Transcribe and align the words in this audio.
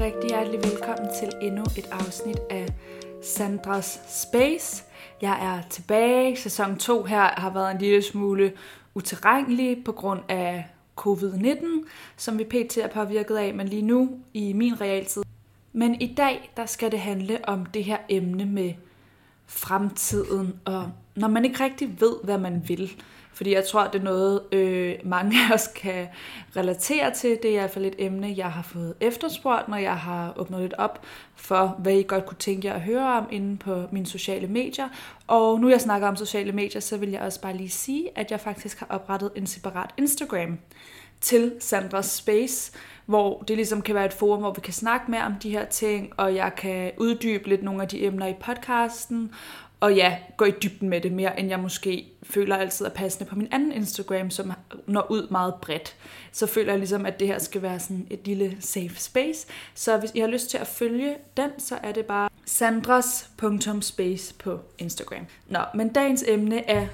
rigtig 0.00 0.28
hjertelig 0.30 0.60
velkommen 0.64 1.08
til 1.20 1.32
endnu 1.42 1.62
et 1.62 1.88
afsnit 1.92 2.38
af 2.50 2.68
Sandras 3.22 4.00
Space. 4.08 4.84
Jeg 5.22 5.56
er 5.56 5.68
tilbage. 5.68 6.36
Sæson 6.36 6.78
2 6.78 7.04
her 7.04 7.22
har 7.22 7.50
været 7.50 7.70
en 7.70 7.78
lille 7.78 8.02
smule 8.02 8.52
uterrenelig 8.94 9.84
på 9.84 9.92
grund 9.92 10.20
af 10.28 10.66
covid-19, 11.00 11.66
som 12.16 12.38
vi 12.38 12.44
pt. 12.44 12.76
er 12.76 12.88
påvirket 12.88 13.36
af, 13.36 13.54
men 13.54 13.68
lige 13.68 13.82
nu 13.82 14.10
i 14.34 14.52
min 14.52 14.80
realtid. 14.80 15.22
Men 15.72 16.00
i 16.00 16.14
dag, 16.14 16.52
der 16.56 16.66
skal 16.66 16.92
det 16.92 17.00
handle 17.00 17.48
om 17.48 17.66
det 17.66 17.84
her 17.84 17.98
emne 18.08 18.44
med 18.44 18.72
fremtiden, 19.46 20.60
og 20.64 20.90
når 21.16 21.28
man 21.28 21.44
ikke 21.44 21.64
rigtig 21.64 22.00
ved, 22.00 22.16
hvad 22.24 22.38
man 22.38 22.62
vil. 22.68 23.02
Fordi 23.32 23.54
jeg 23.54 23.64
tror, 23.64 23.86
det 23.86 23.98
er 23.98 24.04
noget, 24.04 24.42
øh, 24.52 24.94
mange 25.04 25.36
af 25.44 25.54
os 25.54 25.66
kan 25.66 26.08
relatere 26.56 27.14
til. 27.14 27.38
Det 27.42 27.44
er 27.44 27.54
i 27.54 27.56
hvert 27.56 27.70
fald 27.70 27.84
et 27.84 27.94
emne, 27.98 28.34
jeg 28.36 28.52
har 28.52 28.62
fået 28.62 28.94
efterspurgt, 29.00 29.68
når 29.68 29.76
jeg 29.76 29.96
har 29.96 30.32
åbnet 30.36 30.60
lidt 30.60 30.74
op 30.78 31.02
for, 31.36 31.76
hvad 31.78 31.92
I 31.92 32.02
godt 32.02 32.26
kunne 32.26 32.38
tænke 32.38 32.68
jer 32.68 32.74
at 32.74 32.80
høre 32.80 33.18
om 33.18 33.28
inde 33.30 33.56
på 33.56 33.84
mine 33.90 34.06
sociale 34.06 34.46
medier. 34.46 34.88
Og 35.26 35.60
nu 35.60 35.68
jeg 35.68 35.80
snakker 35.80 36.08
om 36.08 36.16
sociale 36.16 36.52
medier, 36.52 36.80
så 36.80 36.96
vil 36.96 37.10
jeg 37.10 37.20
også 37.20 37.40
bare 37.40 37.56
lige 37.56 37.70
sige, 37.70 38.18
at 38.18 38.30
jeg 38.30 38.40
faktisk 38.40 38.78
har 38.78 38.86
oprettet 38.90 39.30
en 39.36 39.46
separat 39.46 39.90
Instagram 39.96 40.58
til 41.20 41.52
Sandras 41.60 42.06
Space, 42.06 42.72
hvor 43.06 43.42
det 43.48 43.56
ligesom 43.56 43.82
kan 43.82 43.94
være 43.94 44.06
et 44.06 44.12
forum, 44.12 44.40
hvor 44.40 44.52
vi 44.52 44.60
kan 44.60 44.72
snakke 44.72 45.10
mere 45.10 45.24
om 45.24 45.34
de 45.42 45.50
her 45.50 45.64
ting, 45.64 46.12
og 46.16 46.34
jeg 46.34 46.54
kan 46.56 46.92
uddybe 46.98 47.48
lidt 47.48 47.62
nogle 47.62 47.82
af 47.82 47.88
de 47.88 48.04
emner 48.04 48.26
i 48.26 48.34
podcasten, 48.40 49.32
og 49.80 49.94
ja, 49.94 50.16
gå 50.36 50.44
i 50.44 50.50
dybden 50.62 50.88
med 50.88 51.00
det 51.00 51.12
mere, 51.12 51.40
end 51.40 51.48
jeg 51.48 51.60
måske 51.60 52.12
føler 52.22 52.56
altid 52.56 52.86
er 52.86 52.90
passende 52.90 53.30
på 53.30 53.36
min 53.36 53.48
anden 53.52 53.72
Instagram, 53.72 54.30
som 54.30 54.52
når 54.86 55.06
ud 55.10 55.28
meget 55.30 55.54
bredt. 55.62 55.96
Så 56.32 56.46
føler 56.46 56.72
jeg 56.72 56.78
ligesom, 56.78 57.06
at 57.06 57.20
det 57.20 57.28
her 57.28 57.38
skal 57.38 57.62
være 57.62 57.80
sådan 57.80 58.06
et 58.10 58.26
lille 58.26 58.56
safe 58.60 58.94
space. 58.96 59.46
Så 59.74 59.96
hvis 59.96 60.10
I 60.14 60.20
har 60.20 60.26
lyst 60.26 60.50
til 60.50 60.58
at 60.58 60.66
følge 60.66 61.16
den, 61.36 61.50
så 61.58 61.78
er 61.82 61.92
det 61.92 62.06
bare 62.06 62.28
sandras.space 62.44 64.34
på 64.34 64.60
Instagram. 64.78 65.26
Nå, 65.48 65.60
men 65.74 65.88
dagens 65.88 66.24
emne 66.28 66.70
er, 66.70 66.86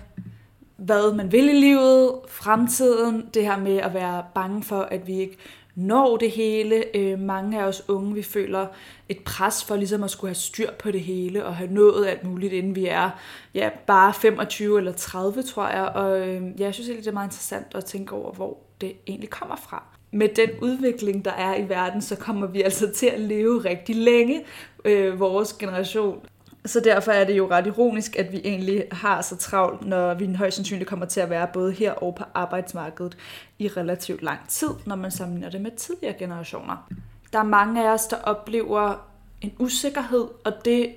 hvad 0.76 1.14
man 1.14 1.32
vil 1.32 1.48
i 1.48 1.60
livet, 1.60 2.12
fremtiden, 2.28 3.28
det 3.34 3.42
her 3.42 3.58
med 3.58 3.76
at 3.76 3.94
være 3.94 4.24
bange 4.34 4.62
for, 4.62 4.80
at 4.80 5.06
vi 5.06 5.20
ikke 5.20 5.36
når 5.76 6.16
det 6.16 6.30
hele. 6.30 6.96
Øh, 6.96 7.18
mange 7.18 7.60
af 7.60 7.64
os 7.64 7.82
unge, 7.88 8.14
vi 8.14 8.22
føler 8.22 8.66
et 9.08 9.18
pres 9.24 9.64
for 9.64 9.76
ligesom 9.76 10.02
at 10.02 10.10
skulle 10.10 10.28
have 10.28 10.34
styr 10.34 10.70
på 10.78 10.90
det 10.90 11.00
hele 11.00 11.44
og 11.44 11.56
have 11.56 11.72
nået 11.72 12.06
alt 12.06 12.24
muligt, 12.24 12.52
inden 12.52 12.74
vi 12.74 12.86
er 12.86 13.10
ja, 13.54 13.70
bare 13.86 14.14
25 14.14 14.78
eller 14.78 14.92
30, 14.92 15.42
tror 15.42 15.68
jeg. 15.68 15.88
Og 15.88 16.28
øh, 16.28 16.42
ja, 16.60 16.64
jeg 16.64 16.74
synes 16.74 16.88
det 16.88 17.06
er 17.06 17.12
meget 17.12 17.26
interessant 17.26 17.66
at 17.74 17.84
tænke 17.84 18.12
over, 18.12 18.32
hvor 18.32 18.58
det 18.80 18.92
egentlig 19.06 19.30
kommer 19.30 19.56
fra. 19.56 19.84
Med 20.10 20.28
den 20.28 20.50
udvikling, 20.62 21.24
der 21.24 21.32
er 21.32 21.56
i 21.56 21.68
verden, 21.68 22.02
så 22.02 22.16
kommer 22.16 22.46
vi 22.46 22.62
altså 22.62 22.92
til 22.92 23.06
at 23.06 23.20
leve 23.20 23.64
rigtig 23.64 23.96
længe, 23.96 24.44
øh, 24.84 25.20
vores 25.20 25.52
generation. 25.52 26.18
Så 26.66 26.80
derfor 26.80 27.12
er 27.12 27.24
det 27.24 27.36
jo 27.36 27.50
ret 27.50 27.66
ironisk, 27.66 28.16
at 28.16 28.32
vi 28.32 28.40
egentlig 28.44 28.84
har 28.92 29.22
så 29.22 29.36
travlt, 29.36 29.86
når 29.86 30.14
vi 30.14 30.34
højst 30.34 30.56
sandsynligt 30.56 30.88
kommer 30.88 31.06
til 31.06 31.20
at 31.20 31.30
være 31.30 31.48
både 31.52 31.72
her 31.72 31.92
og 31.92 32.14
på 32.14 32.24
arbejdsmarkedet 32.34 33.16
i 33.58 33.68
relativt 33.68 34.22
lang 34.22 34.38
tid, 34.48 34.68
når 34.86 34.96
man 34.96 35.10
sammenligner 35.10 35.50
det 35.50 35.60
med 35.60 35.70
tidligere 35.70 36.14
generationer. 36.18 36.88
Der 37.32 37.38
er 37.38 37.44
mange 37.44 37.88
af 37.88 37.92
os, 37.92 38.06
der 38.06 38.16
oplever 38.16 39.08
en 39.40 39.52
usikkerhed, 39.58 40.28
og 40.44 40.52
det 40.64 40.94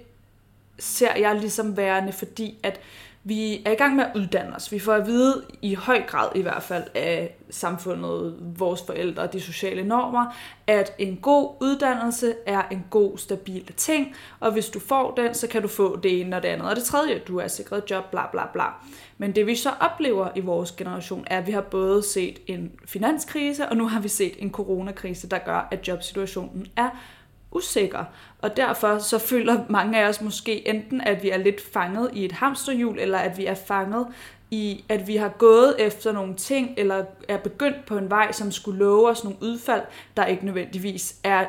ser 0.80 1.16
jeg 1.16 1.36
ligesom 1.36 1.78
værende, 1.78 2.14
fordi 2.14 2.58
at 2.64 2.80
vi 3.24 3.62
er 3.66 3.72
i 3.72 3.76
gang 3.76 3.96
med 3.96 4.04
at 4.04 4.12
uddanne 4.16 4.56
os. 4.56 4.72
Vi 4.72 4.80
får 4.80 4.94
at 4.94 5.08
vide 5.08 5.44
i 5.62 5.74
høj 5.74 6.02
grad 6.08 6.30
i 6.36 6.42
hvert 6.42 6.64
fald 6.64 6.84
af 6.96 7.36
samfundet, 7.50 8.36
vores 8.40 8.84
forældre 8.86 9.24
og 9.24 9.34
de 9.34 9.42
sociale 9.42 9.84
normer, 9.84 10.36
at 10.68 10.94
en 10.98 11.18
god 11.18 11.56
uddannelse 11.62 12.36
er 12.46 12.62
en 12.72 12.86
god, 12.90 13.18
stabil 13.18 13.74
ting, 13.78 14.16
og 14.40 14.52
hvis 14.52 14.70
du 14.70 14.80
får 14.80 15.12
den, 15.12 15.34
så 15.34 15.48
kan 15.48 15.62
du 15.62 15.68
få 15.68 16.00
det 16.00 16.22
ene 16.22 16.36
og 16.36 16.44
det 16.44 16.50
andet 16.50 16.70
og 16.70 16.76
det 16.76 16.84
tredje. 16.84 17.22
Du 17.28 17.38
er 17.38 17.48
sikret 17.48 17.84
job, 17.90 18.12
bla 18.12 18.28
bla 18.32 18.46
bla. 18.54 18.66
Men 19.18 19.36
det 19.36 19.48
vi 19.48 19.56
så 19.56 19.70
oplever 19.80 20.30
i 20.36 20.40
vores 20.40 20.72
generation, 20.72 21.24
er, 21.28 21.38
at 21.38 21.48
vi 21.48 21.52
har 21.52 21.62
både 21.62 22.04
set 22.04 22.40
en 22.48 22.72
finanskrise, 22.86 23.70
og 23.70 23.78
nu 23.78 23.88
har 23.88 24.00
vi 24.00 24.08
set 24.08 24.34
en 24.38 24.52
coronakrise, 24.52 25.30
der 25.30 25.38
gør, 25.38 25.68
at 25.72 25.88
jobsituationen 25.88 26.68
er 26.76 26.90
usikker. 27.52 28.04
Og 28.42 28.58
derfor 28.58 28.98
så 28.98 29.18
føler 29.18 29.60
mange 29.70 30.00
af 30.04 30.10
os 30.10 30.22
måske 30.22 30.68
enten, 30.68 31.02
at 31.02 31.24
vi 31.24 31.30
er 31.30 31.38
lidt 31.38 31.62
fanget 31.74 32.10
i 32.14 32.26
et 32.26 32.32
hamsterhjul, 32.32 33.00
eller 33.00 33.18
at 33.18 33.38
vi 33.38 33.46
er 33.46 33.56
fanget 33.56 34.08
i, 34.52 34.86
at 34.90 35.08
vi 35.08 35.16
har 35.16 35.30
gået 35.30 35.76
efter 35.80 36.12
nogle 36.12 36.36
ting, 36.36 36.74
eller 36.78 37.06
er 37.28 37.38
begyndt 37.38 37.86
på 37.86 37.98
en 37.98 38.10
vej, 38.10 38.32
som 38.32 38.52
skulle 38.52 38.80
love 38.80 39.10
os 39.10 39.24
nogle 39.24 39.38
udfald, 39.42 39.82
der 40.18 40.26
ikke 40.26 40.46
nødvendigvis 40.46 41.16
er, 41.24 41.46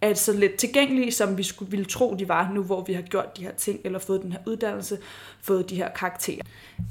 er 0.00 0.14
så 0.14 0.32
let 0.32 0.54
tilgængelige, 0.54 1.12
som 1.12 1.38
vi 1.38 1.42
skulle 1.42 1.70
ville 1.70 1.84
tro, 1.84 2.14
de 2.18 2.28
var 2.28 2.50
nu, 2.54 2.62
hvor 2.62 2.84
vi 2.84 2.92
har 2.92 3.02
gjort 3.02 3.36
de 3.36 3.42
her 3.42 3.52
ting, 3.52 3.80
eller 3.84 3.98
fået 3.98 4.22
den 4.22 4.32
her 4.32 4.40
uddannelse, 4.46 4.98
fået 5.42 5.70
de 5.70 5.76
her 5.76 5.88
karakterer. 5.88 6.42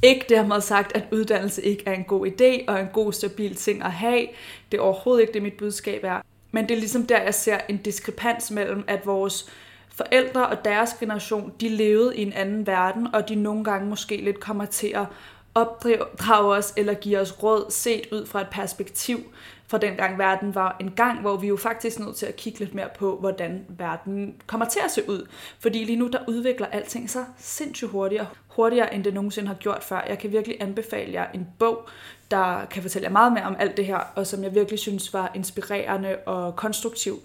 Ikke 0.03 0.25
dermed 0.29 0.61
sagt, 0.61 0.95
at 0.95 1.03
uddannelse 1.11 1.63
ikke 1.63 1.83
er 1.85 1.93
en 1.93 2.03
god 2.03 2.27
idé, 2.27 2.65
og 2.67 2.79
en 2.79 2.87
god, 2.93 3.13
stabil 3.13 3.55
ting 3.55 3.83
at 3.83 3.91
have. 3.91 4.27
Det 4.71 4.77
er 4.77 4.81
overhovedet 4.81 5.21
ikke 5.21 5.33
det, 5.33 5.41
mit 5.41 5.57
budskab 5.57 6.03
er. 6.03 6.21
Men 6.51 6.69
det 6.69 6.75
er 6.75 6.79
ligesom 6.79 7.07
der, 7.07 7.21
jeg 7.21 7.33
ser 7.33 7.57
en 7.69 7.77
diskrepans 7.77 8.51
mellem, 8.51 8.83
at 8.87 9.05
vores 9.05 9.49
forældre 9.89 10.47
og 10.47 10.65
deres 10.65 10.93
generation, 10.99 11.53
de 11.61 11.69
levede 11.69 12.17
i 12.17 12.21
en 12.21 12.33
anden 12.33 12.67
verden, 12.67 13.15
og 13.15 13.29
de 13.29 13.35
nogle 13.35 13.63
gange 13.63 13.89
måske 13.89 14.17
lidt 14.17 14.39
kommer 14.39 14.65
til 14.65 14.87
at 14.87 15.05
opdrage 15.55 16.55
os 16.55 16.73
eller 16.77 16.93
give 16.93 17.19
os 17.19 17.43
råd 17.43 17.71
set 17.71 18.07
ud 18.11 18.25
fra 18.25 18.41
et 18.41 18.47
perspektiv 18.51 19.19
fra 19.71 19.77
den 19.77 19.95
gang 19.95 20.17
verden 20.17 20.55
var 20.55 20.75
en 20.79 20.91
gang, 20.91 21.21
hvor 21.21 21.37
vi 21.37 21.47
jo 21.47 21.57
faktisk 21.57 21.99
er 21.99 22.03
nødt 22.03 22.15
til 22.15 22.25
at 22.25 22.35
kigge 22.35 22.59
lidt 22.59 22.73
mere 22.73 22.89
på, 22.99 23.17
hvordan 23.19 23.65
verden 23.69 24.35
kommer 24.47 24.65
til 24.69 24.79
at 24.85 24.91
se 24.91 25.09
ud. 25.09 25.27
Fordi 25.59 25.83
lige 25.83 25.95
nu, 25.95 26.07
der 26.07 26.19
udvikler 26.27 26.67
alting 26.67 27.09
sig 27.09 27.25
sindssygt 27.37 27.91
hurtigere, 27.91 28.27
hurtigere 28.55 28.93
end 28.93 29.03
det 29.03 29.13
nogensinde 29.13 29.47
har 29.47 29.55
gjort 29.55 29.83
før. 29.83 30.05
Jeg 30.09 30.19
kan 30.19 30.31
virkelig 30.31 30.57
anbefale 30.59 31.13
jer 31.13 31.25
en 31.33 31.47
bog, 31.59 31.87
der 32.31 32.65
kan 32.65 32.81
fortælle 32.81 33.05
jer 33.05 33.11
meget 33.11 33.33
mere 33.33 33.43
om 33.43 33.55
alt 33.59 33.77
det 33.77 33.85
her, 33.85 33.97
og 34.15 34.27
som 34.27 34.43
jeg 34.43 34.55
virkelig 34.55 34.79
synes 34.79 35.13
var 35.13 35.31
inspirerende 35.35 36.17
og 36.25 36.55
konstruktiv 36.55 37.19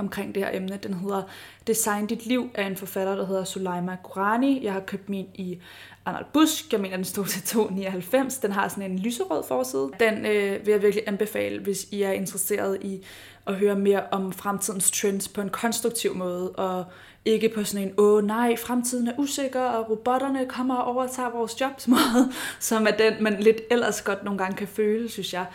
omkring 0.00 0.34
det 0.34 0.44
her 0.44 0.50
emne. 0.56 0.78
Den 0.82 0.94
hedder 0.94 1.22
Design 1.66 2.06
dit 2.06 2.26
liv 2.26 2.50
af 2.54 2.64
en 2.64 2.76
forfatter, 2.76 3.16
der 3.16 3.26
hedder 3.26 3.44
Suleima 3.44 3.96
Qurani. 4.04 4.64
Jeg 4.64 4.72
har 4.72 4.80
købt 4.80 5.08
min 5.08 5.26
i 5.34 5.58
Arnold 6.04 6.26
Busk. 6.32 6.72
Jeg 6.72 6.80
mener, 6.80 6.96
den 6.96 7.04
stod 7.04 7.26
til 7.26 7.42
299. 7.42 8.38
Den 8.38 8.52
har 8.52 8.68
sådan 8.68 8.90
en 8.90 8.98
lyserød 8.98 9.42
forside. 9.48 9.90
Den 10.00 10.26
øh, 10.26 10.66
vil 10.66 10.72
jeg 10.72 10.82
virkelig 10.82 11.04
anbefale, 11.06 11.60
hvis 11.60 11.86
I 11.90 12.02
er 12.02 12.12
interesseret 12.12 12.78
i 12.82 13.04
at 13.46 13.54
høre 13.54 13.76
mere 13.76 14.02
om 14.10 14.32
fremtidens 14.32 14.90
trends 14.90 15.28
på 15.28 15.40
en 15.40 15.48
konstruktiv 15.48 16.14
måde, 16.14 16.50
og 16.50 16.84
ikke 17.24 17.48
på 17.48 17.64
sådan 17.64 17.88
en, 17.88 17.94
åh 17.98 18.24
nej, 18.24 18.56
fremtiden 18.56 19.08
er 19.08 19.12
usikker, 19.18 19.62
og 19.62 19.90
robotterne 19.90 20.46
kommer 20.48 20.74
og 20.74 20.94
overtager 20.94 21.30
vores 21.30 21.60
jobs 21.60 21.88
måde, 21.94 22.32
som 22.60 22.86
er 22.86 22.90
den, 22.90 23.22
man 23.22 23.42
lidt 23.42 23.60
ellers 23.70 24.02
godt 24.02 24.24
nogle 24.24 24.38
gange 24.38 24.56
kan 24.56 24.68
føle, 24.68 25.08
synes 25.08 25.32
jeg. 25.32 25.46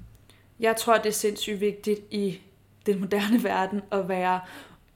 Jeg 0.60 0.76
tror, 0.76 0.98
det 0.98 1.06
er 1.06 1.14
sindssygt 1.14 1.62
vigtigt 1.62 2.00
i 2.12 2.40
den 2.86 3.00
moderne 3.00 3.44
verden 3.50 3.82
at 3.92 4.10
være 4.10 4.40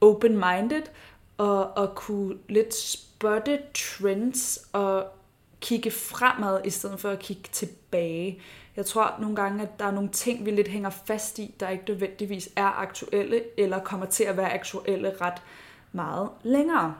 open-minded, 0.00 0.82
og, 1.38 1.76
og 1.76 1.94
kunne 1.94 2.38
lidt 2.48 2.74
spotte 2.74 3.58
trends, 3.74 4.68
og 4.72 5.06
kigge 5.60 5.90
fremad, 5.90 6.60
i 6.64 6.70
stedet 6.70 7.00
for 7.00 7.10
at 7.10 7.18
kigge 7.18 7.48
tilbage. 7.52 8.42
Jeg 8.76 8.86
tror 8.86 9.14
nogle 9.20 9.36
gange, 9.36 9.62
at 9.62 9.78
der 9.78 9.84
er 9.84 9.90
nogle 9.90 10.08
ting, 10.08 10.46
vi 10.46 10.50
lidt 10.50 10.68
hænger 10.68 10.90
fast 10.90 11.38
i, 11.38 11.54
der 11.60 11.68
ikke 11.68 11.84
nødvendigvis 11.88 12.48
er 12.56 12.80
aktuelle, 12.80 13.42
eller 13.58 13.78
kommer 13.78 14.06
til 14.06 14.24
at 14.24 14.36
være 14.36 14.52
aktuelle 14.52 15.14
ret 15.20 15.42
meget 15.92 16.28
længere. 16.42 16.94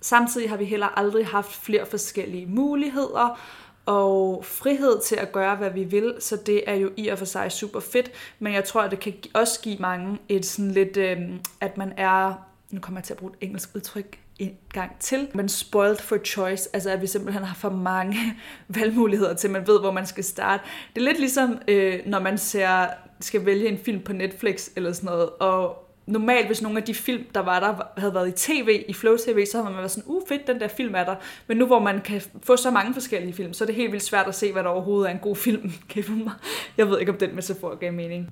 Samtidig 0.00 0.50
har 0.50 0.56
vi 0.56 0.64
heller 0.64 0.86
aldrig 0.86 1.26
haft 1.26 1.52
flere 1.52 1.86
forskellige 1.86 2.46
muligheder 2.46 3.38
og 3.86 4.44
frihed 4.44 5.00
til 5.00 5.16
at 5.16 5.32
gøre, 5.32 5.56
hvad 5.56 5.70
vi 5.70 5.84
vil, 5.84 6.14
så 6.20 6.36
det 6.36 6.62
er 6.66 6.74
jo 6.74 6.90
i 6.96 7.08
og 7.08 7.18
for 7.18 7.24
sig 7.24 7.52
super 7.52 7.80
fedt, 7.80 8.10
men 8.38 8.54
jeg 8.54 8.64
tror, 8.64 8.82
at 8.82 8.90
det 8.90 9.00
kan 9.00 9.14
også 9.34 9.60
give 9.60 9.76
mange 9.78 10.18
et 10.28 10.46
sådan 10.46 10.70
lidt, 10.70 10.96
øh, 10.96 11.18
at 11.60 11.76
man 11.76 11.92
er, 11.96 12.34
nu 12.70 12.80
kommer 12.80 13.00
jeg 13.00 13.04
til 13.04 13.12
at 13.14 13.18
bruge 13.18 13.32
et 13.32 13.46
engelsk 13.46 13.70
udtryk, 13.74 14.18
en 14.38 14.56
gang 14.72 14.90
til. 15.00 15.28
Men 15.34 15.48
spoiled 15.48 15.96
for 15.96 16.18
choice, 16.24 16.68
altså 16.72 16.90
at 16.90 17.02
vi 17.02 17.06
simpelthen 17.06 17.44
har 17.44 17.54
for 17.54 17.70
mange 17.70 18.16
valgmuligheder 18.68 19.34
til, 19.34 19.48
at 19.48 19.52
man 19.52 19.66
ved, 19.66 19.80
hvor 19.80 19.92
man 19.92 20.06
skal 20.06 20.24
starte. 20.24 20.62
Det 20.94 21.00
er 21.00 21.04
lidt 21.04 21.18
ligesom, 21.18 21.58
øh, 21.68 22.00
når 22.06 22.18
man 22.18 22.38
ser, 22.38 22.86
skal 23.20 23.46
vælge 23.46 23.68
en 23.68 23.78
film 23.78 24.02
på 24.02 24.12
Netflix 24.12 24.68
eller 24.76 24.92
sådan 24.92 25.06
noget, 25.06 25.30
og 25.30 25.83
normalt, 26.06 26.46
hvis 26.46 26.62
nogle 26.62 26.78
af 26.78 26.84
de 26.84 26.94
film, 26.94 27.24
der 27.34 27.40
var 27.40 27.60
der, 27.60 28.00
havde 28.00 28.14
været 28.14 28.28
i 28.28 28.32
tv, 28.32 28.84
i 28.88 28.92
Flow 28.92 29.16
TV, 29.16 29.46
så 29.46 29.56
havde 29.56 29.70
man 29.70 29.78
været 29.78 29.90
sådan, 29.90 30.04
uh 30.06 30.22
fedt, 30.28 30.46
den 30.46 30.60
der 30.60 30.68
film 30.68 30.94
er 30.94 31.04
der. 31.04 31.14
Men 31.46 31.56
nu 31.56 31.66
hvor 31.66 31.78
man 31.78 32.00
kan 32.00 32.22
få 32.42 32.56
så 32.56 32.70
mange 32.70 32.94
forskellige 32.94 33.32
film, 33.32 33.52
så 33.52 33.64
er 33.64 33.66
det 33.66 33.74
helt 33.74 33.92
vildt 33.92 34.04
svært 34.04 34.26
at 34.26 34.34
se, 34.34 34.52
hvad 34.52 34.62
der 34.62 34.68
overhovedet 34.68 35.08
er 35.10 35.14
en 35.14 35.20
god 35.20 35.36
film. 35.36 35.72
mig. 36.24 36.32
Jeg 36.76 36.88
ved 36.88 37.00
ikke, 37.00 37.12
om 37.12 37.18
den 37.18 37.34
metafor 37.34 37.74
gav 37.74 37.92
mening. 37.92 38.30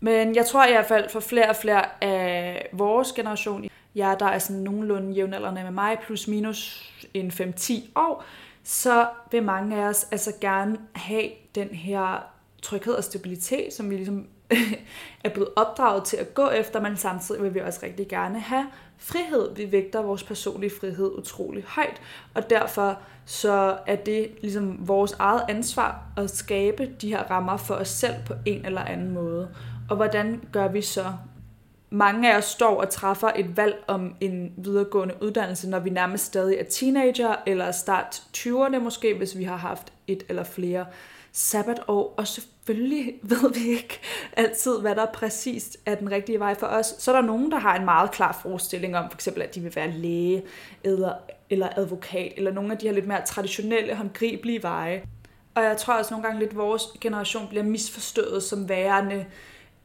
Men 0.00 0.34
jeg 0.34 0.46
tror 0.46 0.66
i 0.66 0.70
hvert 0.70 0.86
fald 0.86 1.10
for 1.10 1.20
flere 1.20 1.48
og 1.48 1.56
flere 1.56 2.04
af 2.04 2.68
vores 2.72 3.12
generation, 3.12 3.64
jeg 3.94 4.16
der 4.18 4.26
er 4.26 4.38
sådan 4.38 4.62
nogenlunde 4.62 5.12
jævnaldrende 5.12 5.62
med 5.62 5.70
mig, 5.70 5.98
plus 6.06 6.28
minus 6.28 6.92
en 7.14 7.30
5-10 7.30 7.72
år, 7.96 8.24
så 8.64 9.06
vil 9.30 9.42
mange 9.42 9.76
af 9.76 9.88
os 9.88 10.08
altså 10.12 10.32
gerne 10.40 10.78
have 10.94 11.28
den 11.54 11.68
her 11.68 12.30
tryghed 12.62 12.94
og 12.94 13.04
stabilitet, 13.04 13.72
som 13.72 13.90
vi 13.90 13.96
ligesom 13.96 14.26
er 15.24 15.28
blevet 15.28 15.48
opdraget 15.56 16.04
til 16.04 16.16
at 16.16 16.34
gå 16.34 16.48
efter, 16.48 16.80
men 16.80 16.96
samtidig 16.96 17.42
vil 17.42 17.54
vi 17.54 17.60
også 17.60 17.80
rigtig 17.82 18.08
gerne 18.08 18.40
have 18.40 18.66
frihed. 18.98 19.54
Vi 19.56 19.72
vægter 19.72 20.02
vores 20.02 20.22
personlige 20.22 20.72
frihed 20.80 21.12
utrolig 21.18 21.64
højt, 21.66 22.00
og 22.34 22.50
derfor 22.50 22.98
så 23.24 23.78
er 23.86 23.96
det 23.96 24.30
ligesom 24.40 24.88
vores 24.88 25.12
eget 25.12 25.42
ansvar 25.48 26.02
at 26.16 26.30
skabe 26.30 26.90
de 27.00 27.08
her 27.08 27.22
rammer 27.30 27.56
for 27.56 27.74
os 27.74 27.88
selv 27.88 28.14
på 28.26 28.34
en 28.46 28.66
eller 28.66 28.80
anden 28.80 29.10
måde. 29.10 29.48
Og 29.90 29.96
hvordan 29.96 30.40
gør 30.52 30.68
vi 30.68 30.82
så? 30.82 31.04
Mange 31.92 32.32
af 32.32 32.38
os 32.38 32.44
står 32.44 32.80
og 32.80 32.90
træffer 32.90 33.30
et 33.36 33.56
valg 33.56 33.84
om 33.86 34.14
en 34.20 34.52
videregående 34.56 35.14
uddannelse, 35.22 35.70
når 35.70 35.78
vi 35.78 35.90
nærmest 35.90 36.24
stadig 36.24 36.56
er 36.58 36.64
teenager, 36.64 37.36
eller 37.46 37.70
start 37.70 38.22
20'erne 38.36 38.78
måske, 38.78 39.14
hvis 39.14 39.38
vi 39.38 39.44
har 39.44 39.56
haft 39.56 39.92
et 40.06 40.22
eller 40.28 40.44
flere 40.44 40.86
sabbatår, 41.32 42.14
og 42.16 42.26
selvfølgelig 42.28 43.14
ved 43.22 43.52
vi 43.54 43.68
ikke 43.68 44.00
altid, 44.36 44.80
hvad 44.80 44.94
der 44.94 45.06
præcist 45.06 45.76
er 45.86 45.94
den 45.94 46.10
rigtige 46.10 46.38
vej 46.38 46.54
for 46.54 46.66
os. 46.66 46.94
Så 46.98 47.12
er 47.12 47.20
der 47.20 47.26
nogen, 47.26 47.50
der 47.50 47.58
har 47.58 47.76
en 47.76 47.84
meget 47.84 48.10
klar 48.10 48.38
forestilling 48.42 48.96
om, 48.96 49.10
for 49.10 49.16
eksempel, 49.16 49.42
at 49.42 49.54
de 49.54 49.60
vil 49.60 49.76
være 49.76 49.90
læge 49.90 50.42
eller, 50.84 51.12
eller 51.50 51.68
advokat, 51.76 52.32
eller 52.36 52.52
nogle 52.52 52.72
af 52.72 52.78
de 52.78 52.86
her 52.86 52.94
lidt 52.94 53.06
mere 53.06 53.26
traditionelle, 53.26 53.94
håndgribelige 53.94 54.62
veje. 54.62 55.02
Og 55.54 55.62
jeg 55.62 55.76
tror 55.76 55.94
også 55.94 56.14
nogle 56.14 56.26
gange 56.26 56.40
lidt, 56.40 56.50
at 56.50 56.56
vores 56.56 56.82
generation 57.00 57.48
bliver 57.48 57.64
misforstået 57.64 58.42
som 58.42 58.68
værende 58.68 59.26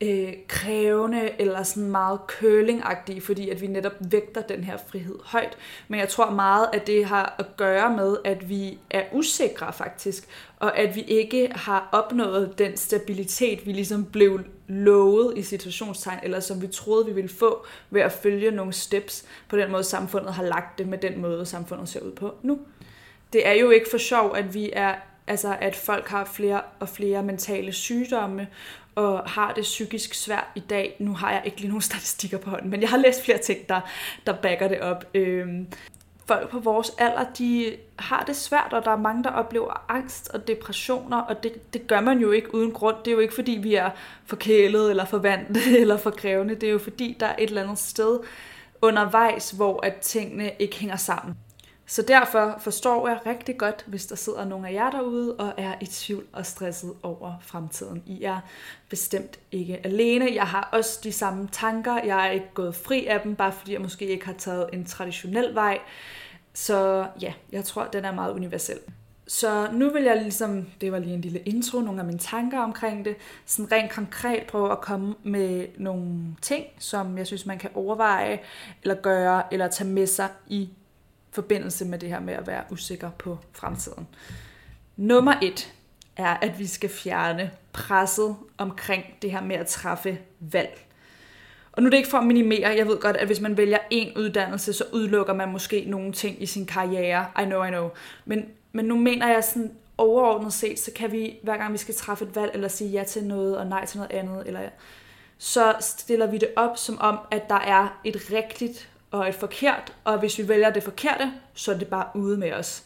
øh, 0.01 0.33
krævende 0.47 1.41
eller 1.41 1.63
sådan 1.63 1.91
meget 1.91 2.19
curlingagtige, 2.27 3.21
fordi 3.21 3.49
at 3.49 3.61
vi 3.61 3.67
netop 3.67 3.93
vægter 3.99 4.41
den 4.41 4.63
her 4.63 4.77
frihed 4.87 5.15
højt. 5.23 5.57
Men 5.87 5.99
jeg 5.99 6.09
tror 6.09 6.29
meget, 6.29 6.67
at 6.73 6.87
det 6.87 7.05
har 7.05 7.35
at 7.39 7.57
gøre 7.57 7.95
med, 7.95 8.17
at 8.25 8.49
vi 8.49 8.79
er 8.89 9.03
usikre 9.11 9.73
faktisk, 9.73 10.27
og 10.59 10.77
at 10.77 10.95
vi 10.95 11.01
ikke 11.01 11.49
har 11.51 11.89
opnået 11.91 12.53
den 12.57 12.77
stabilitet, 12.77 13.65
vi 13.65 13.71
ligesom 13.71 14.05
blev 14.05 14.39
lovet 14.67 15.37
i 15.37 15.41
situationstegn, 15.41 16.19
eller 16.23 16.39
som 16.39 16.61
vi 16.61 16.67
troede, 16.67 17.05
vi 17.05 17.13
ville 17.13 17.29
få 17.29 17.65
ved 17.89 18.01
at 18.01 18.11
følge 18.11 18.51
nogle 18.51 18.73
steps 18.73 19.25
på 19.49 19.57
den 19.57 19.71
måde, 19.71 19.83
samfundet 19.83 20.33
har 20.33 20.43
lagt 20.43 20.77
det 20.77 20.87
med 20.87 20.97
den 20.97 21.21
måde, 21.21 21.45
samfundet 21.45 21.89
ser 21.89 21.99
ud 21.99 22.11
på 22.11 22.33
nu. 22.41 22.59
Det 23.33 23.47
er 23.47 23.53
jo 23.53 23.69
ikke 23.69 23.89
for 23.89 23.97
sjov, 23.97 24.35
at 24.35 24.53
vi 24.53 24.69
er 24.73 24.95
altså 25.27 25.57
at 25.61 25.75
folk 25.75 26.07
har 26.07 26.25
flere 26.25 26.61
og 26.79 26.89
flere 26.89 27.23
mentale 27.23 27.71
sygdomme, 27.71 28.47
og 28.95 29.29
har 29.29 29.53
det 29.53 29.61
psykisk 29.61 30.13
svært 30.13 30.47
i 30.55 30.59
dag. 30.59 30.95
Nu 30.99 31.13
har 31.13 31.31
jeg 31.31 31.41
ikke 31.45 31.57
lige 31.57 31.67
nogen 31.67 31.81
statistikker 31.91 32.37
på 32.37 32.49
hånden, 32.49 32.69
men 32.69 32.81
jeg 32.81 32.89
har 32.89 32.97
læst 32.97 33.25
flere 33.25 33.37
ting, 33.37 33.69
der, 33.69 33.81
der 34.27 34.33
backer 34.33 34.67
det 34.67 34.81
op. 34.81 35.05
Øhm, 35.13 35.67
folk 36.27 36.49
på 36.49 36.59
vores 36.59 36.91
alder, 36.97 37.25
de 37.37 37.75
har 37.99 38.23
det 38.27 38.35
svært, 38.35 38.73
og 38.73 38.85
der 38.85 38.91
er 38.91 38.97
mange, 38.97 39.23
der 39.23 39.29
oplever 39.29 39.85
angst 39.91 40.29
og 40.29 40.47
depressioner, 40.47 41.17
og 41.17 41.43
det, 41.43 41.73
det 41.73 41.87
gør 41.87 41.99
man 41.99 42.19
jo 42.19 42.31
ikke 42.31 42.55
uden 42.55 42.71
grund. 42.71 42.95
Det 43.05 43.11
er 43.11 43.15
jo 43.15 43.19
ikke, 43.19 43.33
fordi 43.33 43.51
vi 43.51 43.75
er 43.75 43.89
forkælet, 44.25 44.89
eller 44.89 45.05
forvandt, 45.05 45.57
eller 45.81 45.97
for 45.97 46.11
krævende. 46.11 46.55
Det 46.55 46.67
er 46.67 46.71
jo, 46.71 46.79
fordi 46.79 47.17
der 47.19 47.25
er 47.25 47.35
et 47.39 47.49
eller 47.49 47.63
andet 47.63 47.79
sted 47.79 48.19
undervejs, 48.81 49.51
hvor 49.51 49.85
at 49.85 49.95
tingene 49.95 50.51
ikke 50.59 50.79
hænger 50.79 50.95
sammen. 50.95 51.35
Så 51.87 52.01
derfor 52.01 52.55
forstår 52.59 53.07
jeg 53.07 53.19
rigtig 53.25 53.57
godt, 53.57 53.83
hvis 53.87 54.05
der 54.05 54.15
sidder 54.15 54.45
nogle 54.45 54.69
af 54.69 54.73
jer 54.73 54.91
derude 54.91 55.35
og 55.35 55.53
er 55.57 55.73
i 55.81 55.85
tvivl 55.85 56.25
og 56.33 56.45
stresset 56.45 56.93
over 57.03 57.33
fremtiden. 57.41 58.03
I 58.05 58.23
er 58.23 58.39
bestemt 58.89 59.39
ikke 59.51 59.85
alene. 59.85 60.31
Jeg 60.33 60.47
har 60.47 60.69
også 60.71 60.99
de 61.03 61.11
samme 61.11 61.49
tanker. 61.51 62.03
Jeg 62.03 62.27
er 62.27 62.31
ikke 62.31 62.49
gået 62.53 62.75
fri 62.75 63.05
af 63.05 63.21
dem, 63.21 63.35
bare 63.35 63.51
fordi 63.51 63.73
jeg 63.73 63.81
måske 63.81 64.05
ikke 64.05 64.25
har 64.25 64.33
taget 64.33 64.69
en 64.73 64.85
traditionel 64.85 65.55
vej. 65.55 65.79
Så 66.53 67.07
ja, 67.21 67.33
jeg 67.51 67.63
tror, 67.63 67.83
den 67.83 68.05
er 68.05 68.11
meget 68.11 68.33
universel. 68.33 68.79
Så 69.27 69.67
nu 69.71 69.89
vil 69.89 70.03
jeg 70.03 70.21
ligesom, 70.21 70.65
det 70.81 70.91
var 70.91 70.99
lige 70.99 71.13
en 71.13 71.21
lille 71.21 71.39
intro, 71.39 71.79
nogle 71.79 71.99
af 71.99 72.05
mine 72.05 72.19
tanker 72.19 72.59
omkring 72.59 73.05
det, 73.05 73.15
sådan 73.45 73.71
rent 73.71 73.91
konkret 73.91 74.43
prøve 74.43 74.71
at 74.71 74.81
komme 74.81 75.15
med 75.23 75.67
nogle 75.77 76.35
ting, 76.41 76.65
som 76.79 77.17
jeg 77.17 77.27
synes, 77.27 77.45
man 77.45 77.57
kan 77.57 77.69
overveje, 77.73 78.39
eller 78.83 78.95
gøre, 78.95 79.53
eller 79.53 79.67
tage 79.67 79.89
med 79.89 80.07
sig 80.07 80.29
i 80.47 80.69
forbindelse 81.35 81.85
med 81.85 81.99
det 81.99 82.09
her 82.09 82.19
med 82.19 82.33
at 82.33 82.47
være 82.47 82.63
usikker 82.69 83.09
på 83.09 83.37
fremtiden. 83.53 84.07
Nummer 84.97 85.33
et 85.41 85.73
er, 86.17 86.37
at 86.41 86.59
vi 86.59 86.67
skal 86.67 86.89
fjerne 86.89 87.51
presset 87.73 88.35
omkring 88.57 89.03
det 89.21 89.31
her 89.31 89.41
med 89.41 89.55
at 89.55 89.67
træffe 89.67 90.19
valg. 90.39 90.85
Og 91.71 91.81
nu 91.81 91.87
er 91.87 91.89
det 91.89 91.97
ikke 91.97 92.09
for 92.09 92.17
at 92.17 92.25
minimere, 92.25 92.75
jeg 92.77 92.87
ved 92.87 92.99
godt, 92.99 93.17
at 93.17 93.27
hvis 93.27 93.41
man 93.41 93.57
vælger 93.57 93.77
en 93.89 94.17
uddannelse, 94.17 94.73
så 94.73 94.83
udelukker 94.93 95.33
man 95.33 95.51
måske 95.51 95.85
nogle 95.87 96.11
ting 96.11 96.43
i 96.43 96.45
sin 96.45 96.65
karriere. 96.65 97.25
I 97.41 97.45
know, 97.45 97.63
I 97.63 97.69
know. 97.69 97.89
Men, 98.25 98.45
men 98.71 98.85
nu 98.85 98.97
mener 98.97 99.27
jeg 99.27 99.43
sådan 99.43 99.71
overordnet 99.97 100.53
set, 100.53 100.79
så 100.79 100.91
kan 100.95 101.11
vi, 101.11 101.39
hver 101.43 101.57
gang 101.57 101.73
vi 101.73 101.77
skal 101.77 101.95
træffe 101.95 102.25
et 102.25 102.35
valg, 102.35 102.51
eller 102.53 102.67
sige 102.67 102.89
ja 102.89 103.03
til 103.03 103.23
noget 103.23 103.57
og 103.57 103.67
nej 103.67 103.85
til 103.85 103.97
noget 103.97 104.11
andet, 104.11 104.47
eller 104.47 104.61
så 105.37 105.75
stiller 105.79 106.27
vi 106.27 106.37
det 106.37 106.49
op 106.55 106.77
som 106.77 106.97
om, 106.99 107.19
at 107.31 107.49
der 107.49 107.59
er 107.59 107.99
et 108.03 108.31
rigtigt 108.31 108.89
og 109.19 109.29
et 109.29 109.35
forkert, 109.35 109.93
og 110.03 110.19
hvis 110.19 110.37
vi 110.37 110.47
vælger 110.47 110.69
det 110.69 110.83
forkerte, 110.83 111.31
så 111.53 111.73
er 111.73 111.77
det 111.77 111.87
bare 111.87 112.07
ude 112.15 112.37
med 112.37 112.53
os. 112.53 112.83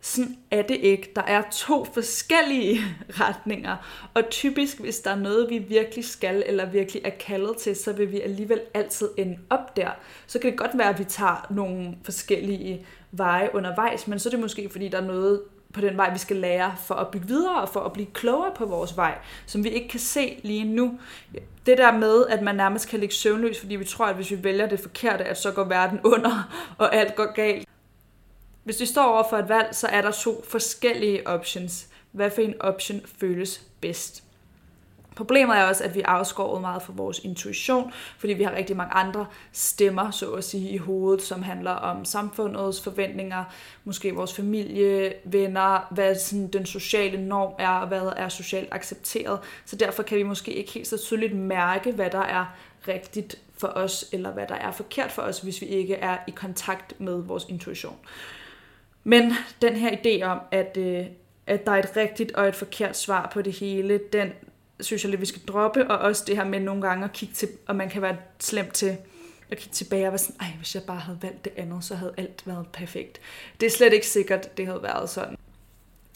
Sådan 0.00 0.36
er 0.50 0.62
det 0.62 0.76
ikke. 0.76 1.12
Der 1.16 1.22
er 1.22 1.42
to 1.52 1.84
forskellige 1.84 2.80
retninger, 3.20 3.76
og 4.14 4.22
typisk, 4.30 4.80
hvis 4.80 5.00
der 5.00 5.10
er 5.10 5.16
noget, 5.16 5.50
vi 5.50 5.58
virkelig 5.58 6.04
skal, 6.04 6.42
eller 6.46 6.66
virkelig 6.66 7.02
er 7.04 7.10
kaldet 7.10 7.56
til, 7.56 7.76
så 7.76 7.92
vil 7.92 8.12
vi 8.12 8.20
alligevel 8.20 8.60
altid 8.74 9.08
ende 9.16 9.38
op 9.50 9.76
der. 9.76 9.90
Så 10.26 10.38
kan 10.38 10.50
det 10.50 10.58
godt 10.58 10.78
være, 10.78 10.88
at 10.88 10.98
vi 10.98 11.04
tager 11.04 11.46
nogle 11.50 11.96
forskellige 12.02 12.86
veje 13.12 13.50
undervejs, 13.54 14.06
men 14.06 14.18
så 14.18 14.28
er 14.28 14.30
det 14.30 14.40
måske, 14.40 14.68
fordi 14.70 14.88
der 14.88 14.98
er 15.00 15.06
noget, 15.06 15.42
på 15.76 15.82
den 15.82 15.96
vej, 15.96 16.12
vi 16.12 16.18
skal 16.18 16.36
lære 16.36 16.74
for 16.84 16.94
at 16.94 17.08
bygge 17.08 17.26
videre 17.26 17.60
og 17.60 17.68
for 17.68 17.80
at 17.80 17.92
blive 17.92 18.06
klogere 18.06 18.52
på 18.56 18.66
vores 18.66 18.96
vej, 18.96 19.18
som 19.46 19.64
vi 19.64 19.68
ikke 19.68 19.88
kan 19.88 20.00
se 20.00 20.40
lige 20.42 20.64
nu. 20.64 20.98
Det 21.66 21.78
der 21.78 21.92
med, 21.92 22.26
at 22.26 22.42
man 22.42 22.54
nærmest 22.54 22.88
kan 22.88 23.00
ligge 23.00 23.14
søvnløs, 23.14 23.60
fordi 23.60 23.76
vi 23.76 23.84
tror, 23.84 24.06
at 24.06 24.14
hvis 24.14 24.30
vi 24.30 24.44
vælger 24.44 24.66
det 24.66 24.80
forkerte, 24.80 25.24
at 25.24 25.38
så 25.38 25.52
går 25.52 25.64
verden 25.64 26.00
under, 26.14 26.56
og 26.78 26.94
alt 26.94 27.16
går 27.16 27.32
galt. 27.32 27.68
Hvis 28.64 28.80
vi 28.80 28.86
står 28.86 29.04
over 29.04 29.24
for 29.30 29.36
et 29.36 29.48
valg, 29.48 29.68
så 29.72 29.86
er 29.86 30.02
der 30.02 30.10
to 30.10 30.44
forskellige 30.48 31.26
options. 31.26 31.88
Hvad 32.12 32.30
for 32.30 32.42
en 32.42 32.54
option 32.60 33.00
føles 33.20 33.62
bedst? 33.80 34.25
Problemet 35.16 35.56
er 35.58 35.64
også, 35.64 35.84
at 35.84 35.94
vi 35.94 36.00
er 36.00 36.06
afskåret 36.06 36.60
meget 36.60 36.82
fra 36.82 36.92
vores 36.96 37.18
intuition, 37.18 37.92
fordi 38.18 38.32
vi 38.32 38.42
har 38.42 38.52
rigtig 38.52 38.76
mange 38.76 38.94
andre 38.94 39.26
stemmer, 39.52 40.10
så 40.10 40.30
at 40.30 40.44
sige, 40.44 40.70
i 40.70 40.76
hovedet, 40.76 41.22
som 41.22 41.42
handler 41.42 41.70
om 41.70 42.04
samfundets 42.04 42.80
forventninger, 42.80 43.44
måske 43.84 44.14
vores 44.14 44.34
familie, 44.34 45.14
venner, 45.24 45.86
hvad 45.90 46.14
sådan 46.14 46.48
den 46.48 46.66
sociale 46.66 47.26
norm 47.26 47.52
er, 47.58 47.68
og 47.68 47.88
hvad 47.88 48.12
er 48.16 48.28
socialt 48.28 48.68
accepteret. 48.72 49.38
Så 49.64 49.76
derfor 49.76 50.02
kan 50.02 50.18
vi 50.18 50.22
måske 50.22 50.52
ikke 50.52 50.72
helt 50.72 50.88
så 50.88 50.98
tydeligt 50.98 51.36
mærke, 51.36 51.92
hvad 51.92 52.10
der 52.10 52.22
er 52.22 52.56
rigtigt 52.88 53.38
for 53.58 53.68
os, 53.68 54.04
eller 54.12 54.30
hvad 54.30 54.46
der 54.46 54.54
er 54.54 54.72
forkert 54.72 55.12
for 55.12 55.22
os, 55.22 55.40
hvis 55.40 55.60
vi 55.60 55.66
ikke 55.66 55.94
er 55.94 56.16
i 56.28 56.30
kontakt 56.30 57.00
med 57.00 57.22
vores 57.22 57.46
intuition. 57.48 57.96
Men 59.04 59.32
den 59.62 59.74
her 59.74 59.90
idé 59.90 60.24
om, 60.24 60.40
at, 60.50 60.76
øh, 60.76 61.06
at 61.46 61.66
der 61.66 61.72
er 61.72 61.78
et 61.78 61.96
rigtigt 61.96 62.32
og 62.32 62.48
et 62.48 62.54
forkert 62.54 62.96
svar 62.96 63.30
på 63.32 63.42
det 63.42 63.52
hele, 63.52 64.00
den 64.12 64.32
synes 64.80 65.04
jeg 65.04 65.10
lidt, 65.10 65.20
vi 65.20 65.26
skal 65.26 65.42
droppe, 65.42 65.90
og 65.90 65.98
også 65.98 66.24
det 66.26 66.36
her 66.36 66.44
med 66.44 66.60
nogle 66.60 66.82
gange 66.82 67.04
at 67.04 67.12
kigge 67.12 67.34
til, 67.34 67.48
og 67.66 67.76
man 67.76 67.88
kan 67.88 68.02
være 68.02 68.16
slemt 68.38 68.74
til 68.74 68.96
at 69.50 69.58
kigge 69.58 69.74
tilbage 69.74 70.06
og 70.06 70.12
være 70.12 70.18
sådan, 70.18 70.40
ej, 70.40 70.52
hvis 70.56 70.74
jeg 70.74 70.82
bare 70.82 70.98
havde 70.98 71.18
valgt 71.22 71.44
det 71.44 71.52
andet, 71.56 71.84
så 71.84 71.94
havde 71.94 72.14
alt 72.16 72.46
været 72.46 72.66
perfekt. 72.72 73.20
Det 73.60 73.66
er 73.66 73.70
slet 73.70 73.92
ikke 73.92 74.06
sikkert, 74.06 74.56
det 74.56 74.66
havde 74.66 74.82
været 74.82 75.10
sådan. 75.10 75.36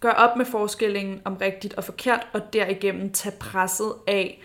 Gør 0.01 0.11
op 0.11 0.37
med 0.37 0.47
forskellingen 0.47 1.21
om 1.25 1.37
rigtigt 1.37 1.75
og 1.75 1.85
forkert, 1.85 2.27
og 2.33 2.53
derigennem 2.53 3.13
tage 3.13 3.37
presset 3.41 3.93
af 4.07 4.43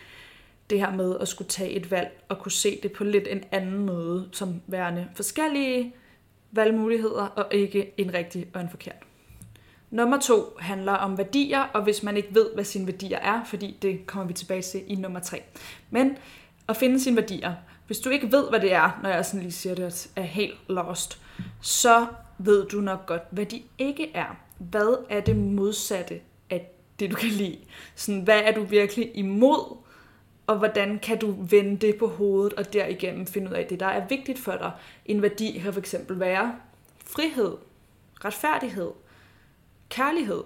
det 0.69 0.79
her 0.79 0.91
med 0.91 1.19
at 1.19 1.27
skulle 1.27 1.47
tage 1.47 1.69
et 1.69 1.91
valg, 1.91 2.23
og 2.29 2.39
kunne 2.39 2.51
se 2.51 2.79
det 2.83 2.91
på 2.91 3.03
lidt 3.03 3.27
en 3.27 3.43
anden 3.51 3.85
måde, 3.85 4.29
som 4.31 4.61
værende 4.67 5.07
forskellige 5.15 5.93
valgmuligheder, 6.51 7.23
og 7.23 7.53
ikke 7.53 7.93
en 7.97 8.13
rigtig 8.13 8.47
og 8.53 8.61
en 8.61 8.69
forkert. 8.69 9.03
Nummer 9.95 10.19
to 10.19 10.57
handler 10.59 10.91
om 10.91 11.17
værdier, 11.17 11.59
og 11.59 11.83
hvis 11.83 12.03
man 12.03 12.17
ikke 12.17 12.35
ved, 12.35 12.49
hvad 12.53 12.63
sine 12.63 12.87
værdier 12.87 13.19
er, 13.19 13.43
fordi 13.43 13.77
det 13.81 14.07
kommer 14.07 14.27
vi 14.27 14.33
tilbage 14.33 14.61
til 14.61 14.83
i 14.87 14.95
nummer 14.95 15.19
tre. 15.19 15.43
Men 15.89 16.17
at 16.69 16.77
finde 16.77 16.99
sine 16.99 17.15
værdier. 17.15 17.53
Hvis 17.87 17.99
du 17.99 18.09
ikke 18.09 18.31
ved, 18.31 18.49
hvad 18.49 18.59
det 18.59 18.73
er, 18.73 18.99
når 19.03 19.09
jeg 19.09 19.25
sådan 19.25 19.39
lige 19.39 19.51
siger 19.51 19.75
det, 19.75 20.09
er 20.15 20.21
helt 20.21 20.57
lost, 20.69 21.21
så 21.61 22.05
ved 22.37 22.65
du 22.65 22.81
nok 22.81 23.05
godt, 23.05 23.21
hvad 23.29 23.45
de 23.45 23.61
ikke 23.77 24.11
er. 24.13 24.37
Hvad 24.57 25.05
er 25.09 25.19
det 25.19 25.35
modsatte 25.35 26.19
af 26.49 26.71
det, 26.99 27.11
du 27.11 27.15
kan 27.15 27.29
lide? 27.29 27.57
Sådan, 27.95 28.21
hvad 28.21 28.41
er 28.43 28.51
du 28.51 28.63
virkelig 28.63 29.11
imod? 29.13 29.77
Og 30.47 30.57
hvordan 30.57 30.99
kan 30.99 31.17
du 31.17 31.35
vende 31.39 31.77
det 31.77 31.95
på 31.95 32.07
hovedet, 32.07 32.53
og 32.53 32.73
derigennem 32.73 33.27
finde 33.27 33.49
ud 33.49 33.55
af 33.55 33.65
det, 33.65 33.79
der 33.79 33.87
er 33.87 34.07
vigtigt 34.07 34.39
for 34.39 34.51
dig? 34.51 34.71
En 35.05 35.21
værdi 35.21 35.59
kan 35.63 35.73
fx 35.73 35.95
være 36.09 36.55
frihed, 37.05 37.51
retfærdighed, 38.25 38.91
kærlighed. 39.89 40.43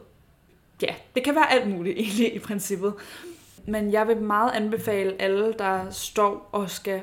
Ja, 0.82 0.96
det 1.16 1.24
kan 1.24 1.36
være 1.36 1.52
alt 1.52 1.70
muligt 1.70 1.98
egentlig 2.04 2.36
i 2.36 2.40
princippet. 2.40 2.94
Men 3.66 3.92
jeg 3.92 4.08
vil 4.08 4.18
meget 4.18 4.52
anbefale 4.52 5.22
alle, 5.22 5.54
der 5.54 5.92
står 5.92 6.50
og 6.52 6.70
skal 6.70 7.02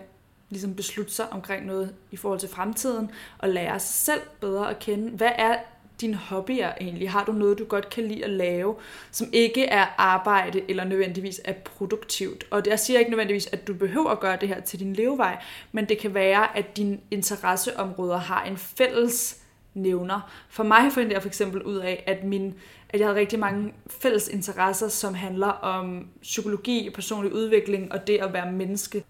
ligesom 0.50 0.74
beslutte 0.74 1.12
sig 1.12 1.32
omkring 1.32 1.66
noget 1.66 1.94
i 2.10 2.16
forhold 2.16 2.40
til 2.40 2.48
fremtiden, 2.48 3.10
og 3.38 3.48
lære 3.48 3.80
sig 3.80 3.94
selv 3.94 4.20
bedre 4.40 4.70
at 4.70 4.78
kende. 4.78 5.10
Hvad 5.10 5.30
er 5.38 5.56
dine 6.00 6.14
hobbyer 6.14 6.72
egentlig? 6.80 7.10
Har 7.10 7.24
du 7.24 7.32
noget, 7.32 7.58
du 7.58 7.64
godt 7.64 7.90
kan 7.90 8.04
lide 8.04 8.24
at 8.24 8.30
lave, 8.30 8.74
som 9.10 9.26
ikke 9.32 9.64
er 9.64 9.86
arbejde 9.98 10.62
eller 10.68 10.84
nødvendigvis 10.84 11.40
er 11.44 11.52
produktivt? 11.52 12.44
Og 12.50 12.62
jeg 12.66 12.80
siger 12.80 12.98
ikke 12.98 13.10
nødvendigvis, 13.10 13.46
at 13.52 13.66
du 13.66 13.74
behøver 13.74 14.10
at 14.10 14.20
gøre 14.20 14.38
det 14.40 14.48
her 14.48 14.60
til 14.60 14.80
din 14.80 14.92
levevej, 14.92 15.42
men 15.72 15.88
det 15.88 15.98
kan 15.98 16.14
være, 16.14 16.56
at 16.56 16.76
dine 16.76 16.98
interesseområder 17.10 18.18
har 18.18 18.44
en 18.44 18.56
fælles 18.56 19.42
nævner. 19.76 20.30
For 20.48 20.62
mig 20.62 20.92
fandt 20.92 21.12
jeg 21.12 21.22
for 21.22 21.28
eksempel 21.28 21.62
ud 21.62 21.76
af, 21.76 22.04
at, 22.06 22.24
min, 22.24 22.54
at 22.88 23.00
jeg 23.00 23.08
har 23.08 23.14
rigtig 23.14 23.38
mange 23.38 23.74
fælles 24.02 24.28
interesser, 24.28 24.88
som 24.88 25.14
handler 25.14 25.46
om 25.46 26.08
psykologi, 26.22 26.90
personlig 26.94 27.32
udvikling 27.32 27.92
og 27.92 28.06
det 28.06 28.18
at 28.18 28.32
være 28.32 28.52
menneske. 28.52 29.04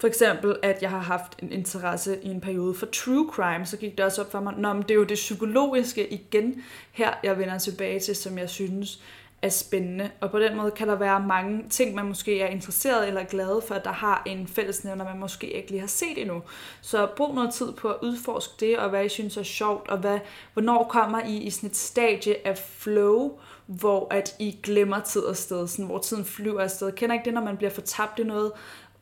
For 0.00 0.08
eksempel, 0.08 0.56
at 0.62 0.82
jeg 0.82 0.90
har 0.90 0.98
haft 0.98 1.42
en 1.42 1.52
interesse 1.52 2.18
i 2.22 2.28
en 2.28 2.40
periode 2.40 2.74
for 2.74 2.86
true 2.86 3.30
crime, 3.32 3.66
så 3.66 3.76
gik 3.76 3.96
det 3.96 4.04
også 4.04 4.20
op 4.20 4.32
for 4.32 4.40
mig, 4.40 4.54
at 4.70 4.82
det 4.82 4.90
er 4.90 4.94
jo 4.94 5.04
det 5.04 5.14
psykologiske 5.14 6.12
igen 6.12 6.62
her, 6.92 7.14
jeg 7.22 7.38
vender 7.38 7.58
tilbage 7.58 8.00
til, 8.00 8.16
som 8.16 8.38
jeg 8.38 8.50
synes 8.50 9.02
er 9.44 9.48
spændende. 9.48 10.10
Og 10.20 10.30
på 10.30 10.38
den 10.38 10.56
måde 10.56 10.70
kan 10.70 10.88
der 10.88 10.94
være 10.94 11.20
mange 11.20 11.64
ting, 11.70 11.94
man 11.94 12.06
måske 12.06 12.40
er 12.40 12.46
interesseret 12.46 13.08
eller 13.08 13.24
glad 13.24 13.62
for, 13.68 13.74
der 13.74 13.92
har 13.92 14.22
en 14.26 14.46
fællesnævner, 14.46 15.04
man 15.04 15.18
måske 15.18 15.46
ikke 15.46 15.70
lige 15.70 15.80
har 15.80 15.86
set 15.86 16.18
endnu. 16.18 16.42
Så 16.80 17.08
brug 17.16 17.34
noget 17.34 17.54
tid 17.54 17.72
på 17.72 17.88
at 17.88 17.96
udforske 18.02 18.54
det, 18.60 18.78
og 18.78 18.90
hvad 18.90 19.04
I 19.04 19.08
synes 19.08 19.36
er 19.36 19.42
sjovt, 19.42 19.88
og 19.88 19.98
hvad, 19.98 20.18
hvornår 20.52 20.84
kommer 20.84 21.20
I 21.20 21.36
i 21.36 21.50
sådan 21.50 21.70
et 21.70 21.76
stadie 21.76 22.46
af 22.46 22.58
flow, 22.58 23.38
hvor 23.66 24.06
at 24.10 24.36
I 24.38 24.58
glemmer 24.62 25.00
tid 25.00 25.22
og 25.22 25.36
sted, 25.36 25.68
sådan, 25.68 25.84
hvor 25.84 25.98
tiden 25.98 26.24
flyver 26.24 26.60
afsted. 26.60 26.92
Kender 26.92 27.14
ikke 27.14 27.24
det, 27.24 27.34
når 27.34 27.44
man 27.44 27.56
bliver 27.56 27.70
fortabt 27.70 28.18
i 28.18 28.22
noget, 28.22 28.52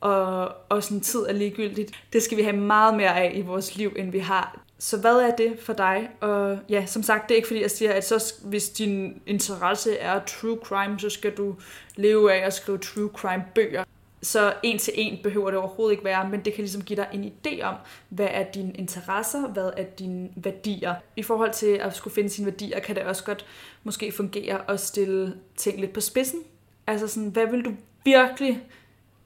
og, 0.01 0.51
og 0.69 0.83
sådan 0.83 1.01
tid 1.01 1.19
er 1.19 1.33
ligegyldigt. 1.33 1.91
Det 2.13 2.23
skal 2.23 2.37
vi 2.37 2.43
have 2.43 2.57
meget 2.57 2.97
mere 2.97 3.19
af 3.19 3.31
i 3.35 3.41
vores 3.41 3.75
liv, 3.75 3.93
end 3.97 4.11
vi 4.11 4.19
har. 4.19 4.62
Så 4.83 4.97
hvad 4.97 5.15
er 5.15 5.35
det 5.35 5.59
for 5.59 5.73
dig? 5.73 6.09
Og 6.19 6.59
ja, 6.69 6.85
som 6.85 7.03
sagt, 7.03 7.29
det 7.29 7.35
er 7.35 7.35
ikke 7.35 7.47
fordi, 7.47 7.61
jeg 7.61 7.71
siger, 7.71 7.91
at 7.91 8.05
så, 8.05 8.33
hvis 8.43 8.69
din 8.69 9.21
interesse 9.25 9.97
er 9.97 10.19
true 10.25 10.57
crime, 10.63 10.99
så 10.99 11.09
skal 11.09 11.37
du 11.37 11.55
leve 11.95 12.33
af 12.33 12.45
at 12.45 12.53
skrive 12.53 12.77
true 12.77 13.09
crime 13.13 13.45
bøger. 13.55 13.83
Så 14.21 14.53
en 14.63 14.77
til 14.77 14.93
en 14.97 15.19
behøver 15.23 15.51
det 15.51 15.59
overhovedet 15.59 15.91
ikke 15.93 16.03
være, 16.03 16.29
men 16.29 16.45
det 16.45 16.53
kan 16.53 16.63
ligesom 16.63 16.81
give 16.81 16.97
dig 16.97 17.07
en 17.13 17.33
idé 17.33 17.61
om, 17.61 17.75
hvad 18.09 18.27
er 18.31 18.43
dine 18.43 18.73
interesser, 18.73 19.47
hvad 19.47 19.71
er 19.77 19.83
dine 19.83 20.29
værdier. 20.35 20.95
I 21.15 21.23
forhold 21.23 21.53
til 21.53 21.75
at 21.75 21.95
skulle 21.95 22.13
finde 22.13 22.29
sine 22.29 22.45
værdier, 22.45 22.79
kan 22.79 22.95
det 22.95 23.03
også 23.03 23.23
godt 23.23 23.45
måske 23.83 24.11
fungere 24.11 24.71
at 24.71 24.79
stille 24.79 25.37
ting 25.55 25.79
lidt 25.79 25.93
på 25.93 26.01
spidsen. 26.01 26.39
Altså 26.87 27.07
sådan, 27.07 27.29
hvad 27.29 27.47
vil 27.47 27.65
du 27.65 27.71
virkelig 28.05 28.63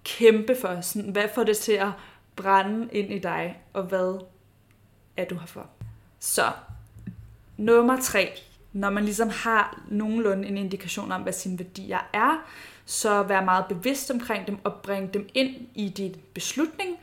kæmpe 0.03 0.55
for? 0.55 0.81
Sådan, 0.81 1.11
hvad 1.11 1.27
får 1.35 1.43
det 1.43 1.57
til 1.57 1.73
at 1.73 1.89
brænde 2.35 2.87
ind 2.91 3.13
i 3.13 3.19
dig, 3.19 3.61
og 3.73 3.83
hvad 3.83 4.19
er 5.17 5.25
du 5.25 5.35
her 5.35 5.45
for? 5.45 5.69
Så, 6.19 6.51
nummer 7.57 7.99
tre. 8.01 8.31
Når 8.73 8.89
man 8.89 9.03
ligesom 9.03 9.29
har 9.29 9.81
nogenlunde 9.87 10.47
en 10.47 10.57
indikation 10.57 11.11
om, 11.11 11.21
hvad 11.21 11.33
sine 11.33 11.59
værdier 11.59 11.99
er, 12.13 12.45
så 12.85 13.23
vær 13.23 13.41
meget 13.41 13.65
bevidst 13.69 14.11
omkring 14.11 14.47
dem 14.47 14.57
og 14.63 14.73
bring 14.73 15.13
dem 15.13 15.29
ind 15.33 15.67
i 15.75 15.89
din 15.89 16.15
beslutning, 16.33 16.97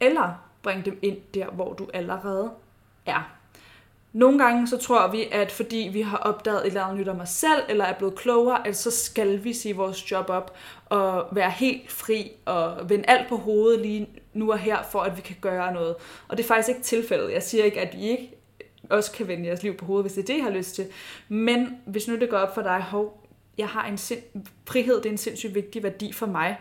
eller 0.00 0.34
bring 0.62 0.84
dem 0.84 0.98
ind 1.02 1.18
der, 1.34 1.50
hvor 1.50 1.72
du 1.72 1.88
allerede 1.94 2.50
er. 3.06 3.39
Nogle 4.12 4.44
gange 4.44 4.68
så 4.68 4.76
tror 4.76 5.08
vi, 5.08 5.28
at 5.32 5.52
fordi 5.52 5.90
vi 5.92 6.00
har 6.00 6.16
opdaget 6.16 6.60
et 6.60 6.66
eller 6.66 6.82
andet 6.82 6.98
nyt 7.00 7.08
om 7.08 7.20
os 7.20 7.28
selv, 7.28 7.62
eller 7.68 7.84
er 7.84 7.98
blevet 7.98 8.14
klogere, 8.14 8.66
at 8.66 8.76
så 8.76 8.90
skal 8.90 9.44
vi 9.44 9.52
sige 9.52 9.76
vores 9.76 10.10
job 10.10 10.24
op 10.28 10.56
og 10.88 11.26
være 11.32 11.50
helt 11.50 11.92
fri 11.92 12.32
og 12.44 12.90
vende 12.90 13.04
alt 13.08 13.28
på 13.28 13.36
hovedet 13.36 13.80
lige 13.80 14.08
nu 14.34 14.52
og 14.52 14.58
her, 14.58 14.78
for 14.90 15.00
at 15.00 15.16
vi 15.16 15.22
kan 15.22 15.36
gøre 15.40 15.72
noget. 15.72 15.94
Og 16.28 16.36
det 16.36 16.44
er 16.44 16.48
faktisk 16.48 16.68
ikke 16.68 16.82
tilfældet. 16.82 17.32
Jeg 17.32 17.42
siger 17.42 17.64
ikke, 17.64 17.80
at 17.80 17.94
I 17.94 18.08
ikke 18.08 18.36
også 18.90 19.12
kan 19.12 19.28
vende 19.28 19.46
jeres 19.46 19.62
liv 19.62 19.76
på 19.76 19.84
hovedet, 19.84 20.04
hvis 20.04 20.12
det 20.12 20.22
er 20.22 20.26
det, 20.26 20.36
I 20.36 20.40
har 20.40 20.50
lyst 20.50 20.74
til. 20.74 20.86
Men 21.28 21.68
hvis 21.86 22.08
nu 22.08 22.18
det 22.18 22.30
går 22.30 22.38
op 22.38 22.54
for 22.54 22.62
dig, 22.62 22.82
hov, 22.82 23.26
jeg 23.58 23.68
har 23.68 23.86
en 23.86 23.98
sind, 23.98 24.22
frihed, 24.68 24.96
det 24.96 25.06
er 25.06 25.10
en 25.10 25.18
sindssygt 25.18 25.54
vigtig 25.54 25.82
værdi 25.82 26.12
for 26.12 26.26
mig. 26.26 26.58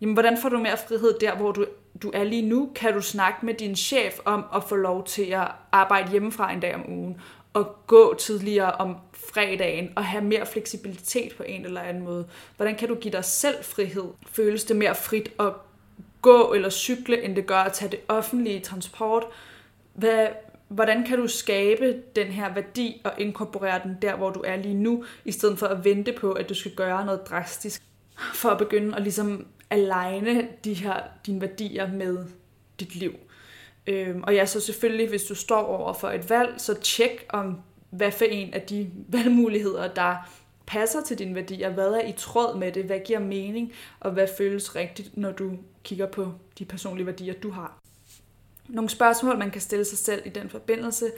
Jamen, 0.00 0.14
hvordan 0.14 0.38
får 0.38 0.48
du 0.48 0.58
mere 0.58 0.76
frihed 0.88 1.14
der, 1.20 1.36
hvor 1.36 1.52
du, 1.52 1.66
du 2.02 2.10
er 2.14 2.24
lige 2.24 2.48
nu? 2.48 2.70
Kan 2.74 2.92
du 2.92 3.00
snakke 3.00 3.46
med 3.46 3.54
din 3.54 3.76
chef 3.76 4.18
om 4.24 4.44
at 4.54 4.64
få 4.64 4.76
lov 4.76 5.06
til 5.06 5.22
at 5.22 5.48
arbejde 5.72 6.10
hjemmefra 6.10 6.52
en 6.52 6.60
dag 6.60 6.74
om 6.74 6.90
ugen? 6.90 7.20
Og 7.52 7.76
gå 7.86 8.14
tidligere 8.14 8.72
om 8.72 8.96
fredagen 9.12 9.92
og 9.96 10.04
have 10.04 10.24
mere 10.24 10.46
fleksibilitet 10.46 11.36
på 11.36 11.42
en 11.42 11.64
eller 11.64 11.80
anden 11.80 12.04
måde? 12.04 12.26
Hvordan 12.56 12.76
kan 12.76 12.88
du 12.88 12.94
give 12.94 13.12
dig 13.12 13.24
selv 13.24 13.64
frihed? 13.64 14.04
Føles 14.26 14.64
det 14.64 14.76
mere 14.76 14.94
frit 14.94 15.32
at 15.40 15.52
gå 16.22 16.52
eller 16.52 16.70
cykle, 16.70 17.22
end 17.22 17.36
det 17.36 17.46
gør 17.46 17.58
at 17.58 17.72
tage 17.72 17.90
det 17.90 18.00
offentlige 18.08 18.60
transport? 18.60 19.24
Hvad, 19.94 20.26
hvordan 20.68 21.04
kan 21.04 21.18
du 21.18 21.26
skabe 21.26 22.02
den 22.16 22.26
her 22.26 22.54
værdi 22.54 23.00
og 23.04 23.12
inkorporere 23.18 23.80
den 23.84 23.96
der, 24.02 24.16
hvor 24.16 24.30
du 24.30 24.40
er 24.46 24.56
lige 24.56 24.74
nu, 24.74 25.04
i 25.24 25.32
stedet 25.32 25.58
for 25.58 25.66
at 25.66 25.84
vente 25.84 26.12
på, 26.12 26.32
at 26.32 26.48
du 26.48 26.54
skal 26.54 26.74
gøre 26.74 27.04
noget 27.04 27.20
drastisk, 27.30 27.82
for 28.34 28.48
at 28.48 28.58
begynde 28.58 28.96
at 28.96 29.02
ligesom 29.02 29.46
aligne 29.70 30.48
de 30.64 30.74
her, 30.74 31.02
dine 31.26 31.40
værdier 31.40 31.92
med 31.92 32.24
dit 32.80 32.94
liv. 32.94 33.12
Øhm, 33.86 34.22
og 34.22 34.34
ja, 34.34 34.46
så 34.46 34.60
selvfølgelig, 34.60 35.08
hvis 35.08 35.22
du 35.22 35.34
står 35.34 35.62
over 35.62 35.92
for 35.92 36.08
et 36.08 36.30
valg, 36.30 36.54
så 36.58 36.74
tjek 36.74 37.26
om, 37.28 37.60
hvad 37.90 38.12
for 38.12 38.24
en 38.24 38.54
af 38.54 38.62
de 38.62 38.90
valgmuligheder, 39.08 39.94
der 39.94 40.16
passer 40.66 41.02
til 41.02 41.18
dine 41.18 41.34
værdier, 41.34 41.70
hvad 41.70 41.92
er 41.92 42.06
i 42.06 42.12
tråd 42.12 42.58
med 42.58 42.72
det, 42.72 42.84
hvad 42.84 42.98
giver 43.04 43.18
mening, 43.18 43.72
og 44.00 44.10
hvad 44.10 44.28
føles 44.38 44.76
rigtigt, 44.76 45.16
når 45.16 45.32
du 45.32 45.52
kigger 45.84 46.06
på 46.06 46.32
de 46.58 46.64
personlige 46.64 47.06
værdier, 47.06 47.34
du 47.34 47.50
har. 47.50 47.78
Nogle 48.68 48.90
spørgsmål, 48.90 49.38
man 49.38 49.50
kan 49.50 49.60
stille 49.60 49.84
sig 49.84 49.98
selv 49.98 50.22
i 50.26 50.28
den 50.28 50.50
forbindelse, 50.50 51.10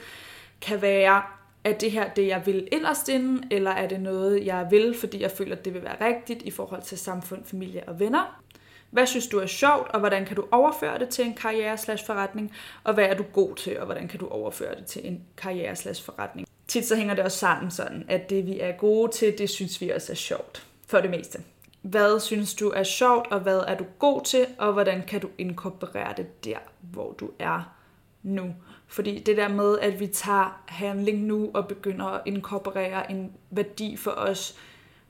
kan 0.61 0.81
være, 0.81 1.21
er 1.63 1.73
det 1.73 1.91
her 1.91 2.09
det, 2.09 2.27
jeg 2.27 2.41
vil 2.45 2.67
inderst 2.71 3.09
inden, 3.09 3.43
eller 3.51 3.71
er 3.71 3.87
det 3.87 4.01
noget, 4.01 4.45
jeg 4.45 4.67
vil, 4.71 4.95
fordi 4.99 5.21
jeg 5.21 5.31
føler, 5.31 5.55
at 5.55 5.65
det 5.65 5.73
vil 5.73 5.83
være 5.83 6.07
rigtigt 6.07 6.41
i 6.41 6.51
forhold 6.51 6.81
til 6.81 6.97
samfund, 6.97 7.45
familie 7.45 7.83
og 7.87 7.99
venner? 7.99 8.43
Hvad 8.89 9.05
synes 9.05 9.27
du 9.27 9.39
er 9.39 9.45
sjovt, 9.45 9.91
og 9.91 9.99
hvordan 9.99 10.25
kan 10.25 10.35
du 10.35 10.45
overføre 10.51 10.99
det 10.99 11.09
til 11.09 11.25
en 11.25 11.33
karriere-forretning? 11.33 12.53
Og 12.83 12.93
hvad 12.93 13.05
er 13.05 13.13
du 13.13 13.23
god 13.23 13.55
til, 13.55 13.79
og 13.79 13.85
hvordan 13.85 14.07
kan 14.07 14.19
du 14.19 14.27
overføre 14.27 14.75
det 14.75 14.85
til 14.85 15.07
en 15.07 15.23
karriere-forretning? 15.37 16.47
Tit 16.67 16.85
så 16.85 16.95
hænger 16.95 17.15
det 17.15 17.23
også 17.23 17.37
sammen 17.37 17.71
sådan, 17.71 18.05
at 18.07 18.29
det 18.29 18.45
vi 18.45 18.59
er 18.59 18.71
gode 18.71 19.11
til, 19.11 19.37
det 19.37 19.49
synes 19.49 19.81
vi 19.81 19.89
også 19.89 20.11
er 20.11 20.15
sjovt. 20.15 20.67
For 20.87 21.01
det 21.01 21.09
meste. 21.09 21.39
Hvad 21.81 22.19
synes 22.19 22.55
du 22.55 22.69
er 22.69 22.83
sjovt, 22.83 23.31
og 23.31 23.39
hvad 23.39 23.59
er 23.67 23.77
du 23.77 23.85
god 23.99 24.21
til, 24.21 24.45
og 24.57 24.73
hvordan 24.73 25.03
kan 25.07 25.21
du 25.21 25.29
inkorporere 25.37 26.13
det 26.17 26.45
der, 26.45 26.57
hvor 26.81 27.11
du 27.11 27.29
er 27.39 27.75
nu? 28.23 28.53
Fordi 28.93 29.19
det 29.19 29.37
der 29.37 29.47
med, 29.47 29.79
at 29.79 29.99
vi 29.99 30.07
tager 30.07 30.61
handling 30.67 31.19
nu 31.19 31.51
og 31.53 31.67
begynder 31.67 32.05
at 32.05 32.21
inkorporere 32.25 33.11
en 33.11 33.31
værdi 33.51 33.97
for 33.97 34.11
os 34.11 34.55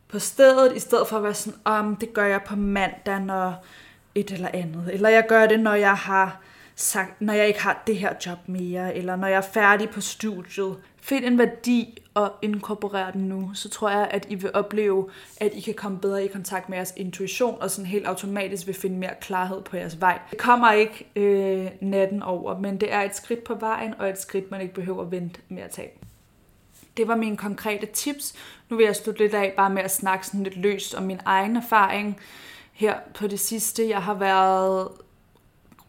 på 0.08 0.20
stedet, 0.20 0.76
i 0.76 0.80
stedet 0.80 1.08
for 1.08 1.18
at 1.18 1.24
være 1.24 1.34
sådan, 1.34 1.60
om 1.66 1.96
det 1.96 2.14
gør 2.14 2.26
jeg 2.26 2.42
på 2.44 2.56
mandag, 2.56 3.20
når 3.20 3.66
et 4.16 4.32
eller 4.32 4.50
andet. 4.54 4.90
Eller 4.94 5.10
jeg 5.10 5.26
gør 5.28 5.46
det, 5.46 5.60
når 5.60 5.74
jeg 5.74 5.96
har 5.96 6.40
sagt, 6.76 7.22
når 7.22 7.34
jeg 7.34 7.48
ikke 7.48 7.62
har 7.62 7.84
det 7.88 7.98
her 7.98 8.14
job 8.26 8.38
mere, 8.46 8.96
eller 8.96 9.16
når 9.16 9.28
jeg 9.28 9.38
er 9.38 9.52
færdig 9.54 9.90
på 9.90 10.02
studiet. 10.02 10.78
Find 11.02 11.26
en 11.26 11.38
værdi 11.38 12.03
at 12.16 12.32
inkorporere 12.42 13.12
den 13.12 13.22
nu, 13.22 13.52
så 13.54 13.70
tror 13.70 13.90
jeg, 13.90 14.08
at 14.12 14.26
I 14.30 14.36
vil 14.36 14.52
opleve, 14.54 15.10
at 15.38 15.54
I 15.54 15.60
kan 15.60 15.74
komme 15.74 16.00
bedre 16.00 16.26
i 16.26 16.28
kontakt 16.28 16.70
med 16.70 16.78
jeres 16.78 16.94
intuition, 16.98 17.62
og 17.62 17.72
sådan 17.72 17.86
helt 17.86 18.08
automatisk 18.08 18.68
vil 18.68 18.76
finde 18.76 18.98
mere 18.98 19.14
klarhed 19.22 19.62
på 19.62 19.78
jeres 19.78 20.02
vej. 20.02 20.20
Det 20.32 20.38
kommer 20.38 20.72
ikke 20.72 21.08
øh, 21.16 21.72
natten 21.82 22.24
over, 22.24 22.60
men 22.60 22.78
det 22.82 22.94
er 22.94 23.02
et 23.02 23.16
skridt 23.16 23.44
på 23.44 23.56
vejen, 23.56 23.94
og 24.00 24.10
et 24.10 24.22
skridt, 24.22 24.52
man 24.52 24.62
ikke 24.62 24.74
behøver 24.74 25.02
at 25.02 25.12
vente 25.12 25.40
med 25.50 25.64
at 25.64 25.72
tage. 25.72 25.90
Det 26.98 27.08
var 27.08 27.16
mine 27.16 27.38
konkrete 27.38 27.86
tips. 27.86 28.34
Nu 28.70 28.78
vil 28.78 28.86
jeg 28.86 28.96
slutte 28.96 29.22
lidt 29.22 29.34
af 29.34 29.54
bare 29.58 29.70
med 29.70 29.84
at 29.84 29.92
snakke 29.92 30.28
sådan 30.28 30.44
lidt 30.44 30.58
løst 30.58 30.96
om 30.96 31.04
min 31.04 31.20
egen 31.26 31.56
erfaring 31.56 32.20
her 32.74 32.96
på 33.14 33.28
det 33.28 33.40
sidste. 33.40 33.90
Jeg 33.90 34.04
har 34.04 34.14
været 34.14 34.88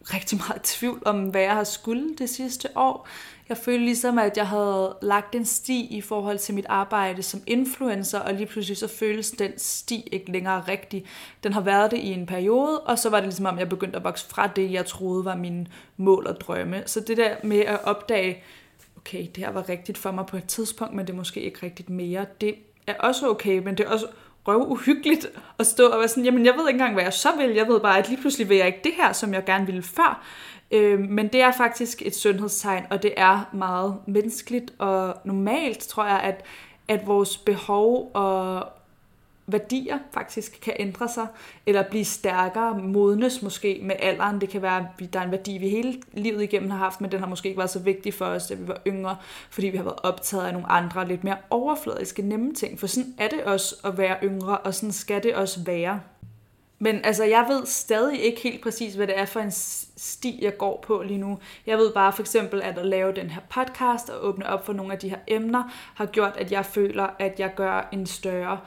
rigtig 0.01 0.37
meget 0.37 0.57
i 0.57 0.77
tvivl 0.77 1.01
om, 1.05 1.23
hvad 1.23 1.41
jeg 1.41 1.53
har 1.53 1.63
skulle 1.63 2.15
det 2.17 2.29
sidste 2.29 2.69
år. 2.75 3.07
Jeg 3.49 3.57
følte 3.57 3.85
ligesom, 3.85 4.19
at 4.19 4.37
jeg 4.37 4.47
havde 4.47 4.97
lagt 5.01 5.35
en 5.35 5.45
sti 5.45 5.85
i 5.85 6.01
forhold 6.01 6.37
til 6.37 6.55
mit 6.55 6.65
arbejde 6.69 7.23
som 7.23 7.41
influencer, 7.47 8.19
og 8.19 8.33
lige 8.33 8.45
pludselig 8.45 8.77
så 8.77 8.87
føles 8.87 9.31
den 9.31 9.51
sti 9.57 10.09
ikke 10.11 10.31
længere 10.31 10.63
rigtig. 10.67 11.05
Den 11.43 11.53
har 11.53 11.61
været 11.61 11.91
det 11.91 11.97
i 11.97 12.11
en 12.11 12.25
periode, 12.25 12.79
og 12.79 12.99
så 12.99 13.09
var 13.09 13.17
det 13.17 13.25
ligesom, 13.25 13.45
om 13.45 13.59
jeg 13.59 13.69
begyndte 13.69 13.97
at 13.97 14.03
vokse 14.03 14.29
fra 14.29 14.47
det, 14.47 14.71
jeg 14.71 14.85
troede 14.85 15.25
var 15.25 15.35
mine 15.35 15.65
mål 15.97 16.27
og 16.27 16.41
drømme. 16.41 16.83
Så 16.85 16.99
det 16.99 17.17
der 17.17 17.35
med 17.43 17.59
at 17.59 17.83
opdage, 17.83 18.43
okay, 18.97 19.27
det 19.35 19.37
her 19.37 19.51
var 19.51 19.69
rigtigt 19.69 19.97
for 19.97 20.11
mig 20.11 20.25
på 20.25 20.37
et 20.37 20.45
tidspunkt, 20.47 20.93
men 20.93 21.07
det 21.07 21.13
er 21.13 21.17
måske 21.17 21.41
ikke 21.41 21.59
rigtigt 21.63 21.89
mere, 21.89 22.25
det 22.41 22.55
er 22.87 22.93
også 22.99 23.29
okay, 23.29 23.57
men 23.57 23.77
det 23.77 23.85
er 23.85 23.89
også 23.89 24.07
røv 24.47 24.71
uhyggeligt 24.71 25.27
at 25.59 25.67
stå 25.67 25.87
og 25.87 25.99
være 25.99 26.07
sådan, 26.07 26.25
jamen 26.25 26.45
jeg 26.45 26.53
ved 26.53 26.67
ikke 26.67 26.75
engang, 26.75 26.93
hvad 26.93 27.03
jeg 27.03 27.13
så 27.13 27.29
vil, 27.37 27.49
jeg 27.49 27.67
ved 27.67 27.79
bare, 27.79 27.99
at 27.99 28.09
lige 28.09 28.21
pludselig 28.21 28.49
vil 28.49 28.57
jeg 28.57 28.67
ikke 28.67 28.81
det 28.83 28.91
her, 28.97 29.13
som 29.13 29.33
jeg 29.33 29.45
gerne 29.45 29.65
ville 29.65 29.83
før. 29.83 30.25
Øh, 30.75 30.99
men 30.99 31.27
det 31.27 31.41
er 31.41 31.51
faktisk 31.51 32.01
et 32.05 32.15
sundhedstegn, 32.15 32.85
og 32.89 33.03
det 33.03 33.13
er 33.17 33.49
meget 33.53 33.95
menneskeligt 34.07 34.73
og 34.77 35.17
normalt, 35.25 35.79
tror 35.79 36.05
jeg, 36.05 36.19
at, 36.19 36.45
at 36.87 37.07
vores 37.07 37.37
behov 37.37 38.11
og 38.13 38.67
værdier 39.47 39.97
faktisk 40.11 40.59
kan 40.61 40.73
ændre 40.79 41.09
sig, 41.09 41.27
eller 41.65 41.83
blive 41.89 42.05
stærkere, 42.05 42.77
modnes 42.77 43.41
måske 43.41 43.79
med 43.83 43.95
alderen. 43.99 44.41
Det 44.41 44.49
kan 44.49 44.61
være, 44.61 44.77
at 44.77 45.13
der 45.13 45.19
er 45.19 45.23
en 45.23 45.31
værdi, 45.31 45.57
vi 45.57 45.69
hele 45.69 46.01
livet 46.13 46.43
igennem 46.43 46.69
har 46.69 46.77
haft, 46.77 47.01
men 47.01 47.11
den 47.11 47.19
har 47.19 47.27
måske 47.27 47.47
ikke 47.47 47.57
været 47.57 47.69
så 47.69 47.79
vigtig 47.79 48.13
for 48.13 48.25
os, 48.25 48.47
da 48.47 48.53
vi 48.53 48.67
var 48.67 48.81
yngre, 48.87 49.15
fordi 49.49 49.67
vi 49.67 49.77
har 49.77 49.83
været 49.83 49.99
optaget 50.03 50.45
af 50.45 50.53
nogle 50.53 50.71
andre, 50.71 51.07
lidt 51.07 51.23
mere 51.23 51.37
overfladiske, 51.49 52.21
nemme 52.21 52.53
ting. 52.53 52.79
For 52.79 52.87
sådan 52.87 53.13
er 53.17 53.27
det 53.27 53.43
også 53.43 53.75
at 53.83 53.97
være 53.97 54.17
yngre, 54.23 54.57
og 54.57 54.73
sådan 54.73 54.91
skal 54.91 55.23
det 55.23 55.35
også 55.35 55.59
være. 55.65 55.99
Men 56.79 57.05
altså, 57.05 57.23
jeg 57.23 57.45
ved 57.49 57.65
stadig 57.65 58.21
ikke 58.21 58.41
helt 58.41 58.63
præcis, 58.63 58.95
hvad 58.95 59.07
det 59.07 59.19
er 59.19 59.25
for 59.25 59.39
en 59.39 59.51
sti, 59.97 60.39
jeg 60.41 60.57
går 60.57 60.83
på 60.87 61.03
lige 61.05 61.17
nu. 61.17 61.39
Jeg 61.65 61.77
ved 61.77 61.93
bare 61.93 62.13
for 62.13 62.21
eksempel, 62.21 62.61
at 62.61 62.77
at 62.77 62.85
lave 62.85 63.11
den 63.11 63.29
her 63.29 63.41
podcast 63.49 64.09
og 64.09 64.25
åbne 64.25 64.49
op 64.49 64.65
for 64.65 64.73
nogle 64.73 64.93
af 64.93 64.99
de 64.99 65.09
her 65.09 65.19
emner, 65.27 65.63
har 65.95 66.05
gjort, 66.05 66.37
at 66.37 66.51
jeg 66.51 66.65
føler, 66.65 67.07
at 67.19 67.39
jeg 67.39 67.51
gør 67.55 67.89
en 67.91 68.05
større 68.05 68.59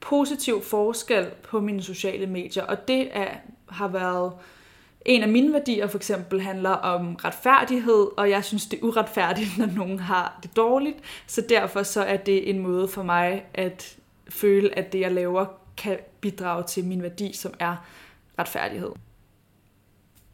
positiv 0.00 0.62
forskel 0.62 1.26
på 1.42 1.60
mine 1.60 1.82
sociale 1.82 2.26
medier. 2.26 2.64
Og 2.64 2.88
det 2.88 3.08
er, 3.12 3.28
har 3.68 3.88
været 3.88 4.32
en 5.04 5.22
af 5.22 5.28
mine 5.28 5.52
værdier 5.52 5.86
for 5.86 5.98
eksempel 5.98 6.40
handler 6.40 6.70
om 6.70 7.14
retfærdighed, 7.14 8.06
og 8.16 8.30
jeg 8.30 8.44
synes, 8.44 8.66
det 8.66 8.78
er 8.78 8.84
uretfærdigt, 8.84 9.48
når 9.58 9.66
nogen 9.66 9.98
har 9.98 10.38
det 10.42 10.56
dårligt. 10.56 10.96
Så 11.26 11.40
derfor 11.48 11.82
så 11.82 12.02
er 12.02 12.16
det 12.16 12.50
en 12.50 12.58
måde 12.58 12.88
for 12.88 13.02
mig 13.02 13.44
at 13.54 13.96
føle, 14.28 14.78
at 14.78 14.92
det, 14.92 15.00
jeg 15.00 15.12
laver, 15.12 15.46
kan 15.80 15.98
bidrage 16.20 16.62
til 16.62 16.84
min 16.84 17.02
værdi, 17.02 17.32
som 17.32 17.54
er 17.58 17.76
retfærdighed. 18.38 18.90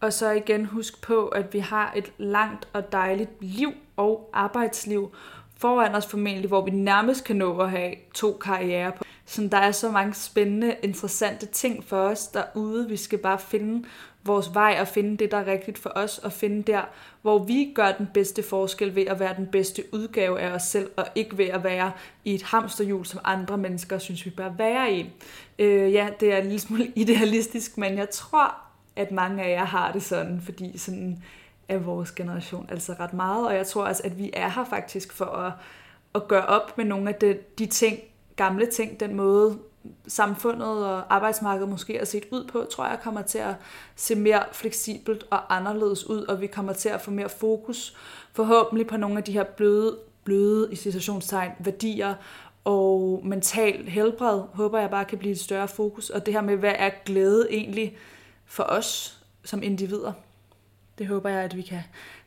Og 0.00 0.12
så 0.12 0.30
igen 0.30 0.64
husk 0.64 1.02
på, 1.02 1.26
at 1.26 1.54
vi 1.54 1.58
har 1.58 1.92
et 1.96 2.12
langt 2.18 2.68
og 2.72 2.92
dejligt 2.92 3.30
liv 3.40 3.70
og 3.96 4.30
arbejdsliv 4.32 5.14
foran 5.56 5.94
os 5.94 6.06
formentlig, 6.06 6.48
hvor 6.48 6.64
vi 6.64 6.70
nærmest 6.70 7.24
kan 7.24 7.36
nå 7.36 7.58
at 7.58 7.70
have 7.70 7.94
to 8.14 8.32
karrierer 8.32 8.90
på. 8.90 9.04
Så 9.24 9.48
der 9.52 9.58
er 9.58 9.72
så 9.72 9.90
mange 9.90 10.14
spændende, 10.14 10.76
interessante 10.82 11.46
ting 11.46 11.84
for 11.84 11.98
os 11.98 12.26
derude. 12.26 12.88
Vi 12.88 12.96
skal 12.96 13.18
bare 13.18 13.38
finde 13.38 13.88
vores 14.26 14.54
vej 14.54 14.78
og 14.80 14.88
finde 14.88 15.16
det, 15.16 15.30
der 15.30 15.36
er 15.36 15.46
rigtigt 15.46 15.78
for 15.78 15.92
os, 15.94 16.18
og 16.18 16.32
finde 16.32 16.62
der, 16.62 16.82
hvor 17.22 17.38
vi 17.38 17.72
gør 17.74 17.92
den 17.92 18.08
bedste 18.14 18.42
forskel 18.42 18.94
ved 18.94 19.06
at 19.06 19.20
være 19.20 19.36
den 19.36 19.46
bedste 19.46 19.82
udgave 19.92 20.40
af 20.40 20.50
os 20.50 20.62
selv, 20.62 20.90
og 20.96 21.06
ikke 21.14 21.38
ved 21.38 21.46
at 21.46 21.64
være 21.64 21.92
i 22.24 22.34
et 22.34 22.42
hamsterhjul, 22.42 23.06
som 23.06 23.20
andre 23.24 23.58
mennesker 23.58 23.98
synes, 23.98 24.24
vi 24.24 24.30
bør 24.30 24.50
være 24.58 24.92
i. 24.92 25.10
Øh, 25.58 25.92
ja, 25.92 26.08
det 26.20 26.32
er 26.32 26.36
en 26.36 26.44
lille 26.44 26.60
smule 26.60 26.86
idealistisk, 26.96 27.78
men 27.78 27.98
jeg 27.98 28.10
tror, 28.10 28.54
at 28.96 29.10
mange 29.10 29.42
af 29.42 29.50
jer 29.50 29.64
har 29.64 29.92
det 29.92 30.02
sådan, 30.02 30.40
fordi 30.44 30.78
sådan 30.78 31.22
er 31.68 31.78
vores 31.78 32.12
generation 32.12 32.66
altså 32.70 32.94
ret 33.00 33.12
meget, 33.12 33.46
og 33.46 33.54
jeg 33.54 33.66
tror 33.66 33.84
også, 33.84 34.02
at 34.04 34.18
vi 34.18 34.30
er 34.32 34.48
her 34.48 34.64
faktisk 34.64 35.12
for 35.12 35.24
at, 35.24 35.52
at 36.14 36.28
gøre 36.28 36.46
op 36.46 36.78
med 36.78 36.84
nogle 36.84 37.08
af 37.08 37.14
de, 37.14 37.38
de 37.58 37.66
ting, 37.66 37.98
gamle 38.36 38.66
ting, 38.66 39.00
den 39.00 39.14
måde, 39.14 39.58
samfundet 40.08 40.68
og 40.68 41.14
arbejdsmarkedet 41.14 41.68
måske 41.68 41.96
er 41.96 42.04
set 42.04 42.24
ud 42.30 42.44
på, 42.44 42.66
tror 42.70 42.86
jeg 42.86 42.98
kommer 43.02 43.22
til 43.22 43.38
at 43.38 43.54
se 43.96 44.14
mere 44.14 44.44
fleksibelt 44.52 45.24
og 45.30 45.56
anderledes 45.56 46.06
ud, 46.06 46.22
og 46.22 46.40
vi 46.40 46.46
kommer 46.46 46.72
til 46.72 46.88
at 46.88 47.00
få 47.00 47.10
mere 47.10 47.28
fokus 47.28 47.96
forhåbentlig 48.32 48.86
på 48.86 48.96
nogle 48.96 49.18
af 49.18 49.24
de 49.24 49.32
her 49.32 49.44
bløde, 49.44 49.98
bløde 50.24 50.72
i 50.72 50.76
situationstegn, 50.76 51.52
værdier 51.58 52.14
og 52.64 53.20
mental 53.24 53.88
helbred, 53.88 54.42
håber 54.54 54.78
jeg 54.78 54.90
bare 54.90 55.04
kan 55.04 55.18
blive 55.18 55.32
et 55.32 55.40
større 55.40 55.68
fokus, 55.68 56.10
og 56.10 56.26
det 56.26 56.34
her 56.34 56.40
med, 56.40 56.56
hvad 56.56 56.74
er 56.76 56.90
glæde 57.04 57.46
egentlig 57.50 57.96
for 58.46 58.62
os 58.62 59.18
som 59.44 59.62
individer. 59.62 60.12
Det 60.98 61.06
håber 61.06 61.30
jeg, 61.30 61.40
at 61.40 61.56
vi 61.56 61.62
kan 61.62 61.80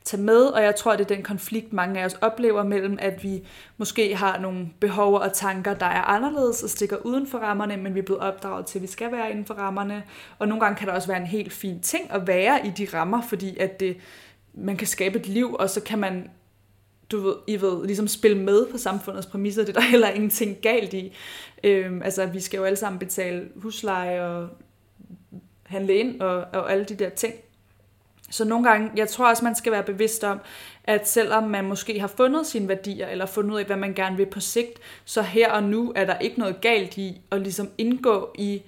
tage 0.03 0.23
med, 0.23 0.41
og 0.41 0.63
jeg 0.63 0.75
tror, 0.75 0.95
det 0.95 1.11
er 1.11 1.15
den 1.15 1.23
konflikt, 1.23 1.73
mange 1.73 2.01
af 2.01 2.05
os 2.05 2.13
oplever 2.13 2.63
mellem, 2.63 2.97
at 3.01 3.23
vi 3.23 3.47
måske 3.77 4.15
har 4.15 4.39
nogle 4.39 4.69
behov 4.79 5.15
og 5.15 5.33
tanker, 5.33 5.73
der 5.73 5.85
er 5.85 6.01
anderledes 6.01 6.63
og 6.63 6.69
stikker 6.69 6.97
uden 6.97 7.27
for 7.27 7.38
rammerne, 7.38 7.77
men 7.77 7.95
vi 7.95 7.99
er 7.99 8.03
blevet 8.03 8.21
opdraget 8.21 8.65
til, 8.65 8.79
at 8.79 8.81
vi 8.81 8.88
skal 8.88 9.11
være 9.11 9.31
inden 9.31 9.45
for 9.45 9.53
rammerne. 9.53 10.03
Og 10.39 10.47
nogle 10.47 10.63
gange 10.63 10.77
kan 10.77 10.88
der 10.88 10.93
også 10.93 11.07
være 11.07 11.21
en 11.21 11.27
helt 11.27 11.53
fin 11.53 11.79
ting 11.79 12.11
at 12.11 12.27
være 12.27 12.67
i 12.67 12.69
de 12.69 12.88
rammer, 12.93 13.21
fordi 13.21 13.57
at 13.57 13.79
det, 13.79 13.97
man 14.53 14.77
kan 14.77 14.88
skabe 14.88 15.19
et 15.19 15.27
liv, 15.27 15.55
og 15.59 15.69
så 15.69 15.81
kan 15.81 15.99
man 15.99 16.29
du 17.11 17.19
ved, 17.19 17.35
I 17.47 17.61
ved, 17.61 17.85
ligesom 17.85 18.07
spille 18.07 18.38
med 18.38 18.65
på 18.71 18.77
samfundets 18.77 19.27
præmisser, 19.27 19.65
det 19.65 19.75
er 19.75 19.79
der 19.79 19.88
heller 19.95 20.09
ingenting 20.09 20.57
galt 20.61 20.93
i. 20.93 21.15
Øhm, 21.63 22.01
altså, 22.01 22.25
vi 22.25 22.39
skal 22.39 22.57
jo 22.57 22.63
alle 22.63 22.75
sammen 22.75 23.00
betale 23.00 23.48
husleje 23.55 24.25
og 24.25 24.50
handle 25.63 25.96
ind 25.96 26.22
og, 26.22 26.35
og 26.53 26.72
alle 26.72 26.85
de 26.85 26.96
der 26.96 27.09
ting. 27.09 27.33
Så 28.29 28.46
nogle 28.46 28.70
gange, 28.70 28.92
jeg 28.96 29.09
tror 29.09 29.29
også, 29.29 29.46
man 29.46 29.55
skal 29.55 29.72
være 29.72 29.83
bevidst 29.83 30.24
om, 30.24 30.39
at 30.83 31.09
selvom 31.09 31.44
man 31.44 31.65
måske 31.65 32.00
har 32.00 32.07
fundet 32.07 32.48
sine 32.48 32.68
værdier, 32.68 33.07
eller 33.07 33.25
fundet 33.25 33.51
ud 33.51 33.59
af, 33.59 33.65
hvad 33.65 33.77
man 33.77 33.94
gerne 33.94 34.18
vil 34.18 34.25
på 34.25 34.39
sigt, 34.39 34.79
så 35.05 35.22
her 35.22 35.51
og 35.51 35.63
nu 35.63 35.94
er 35.96 36.05
der 36.05 36.20
ikke 36.20 36.39
noget 36.39 36.61
galt 36.61 36.98
i 36.98 37.22
at 37.31 37.42
ligesom 37.42 37.70
indgå 37.77 38.35
i 38.35 38.61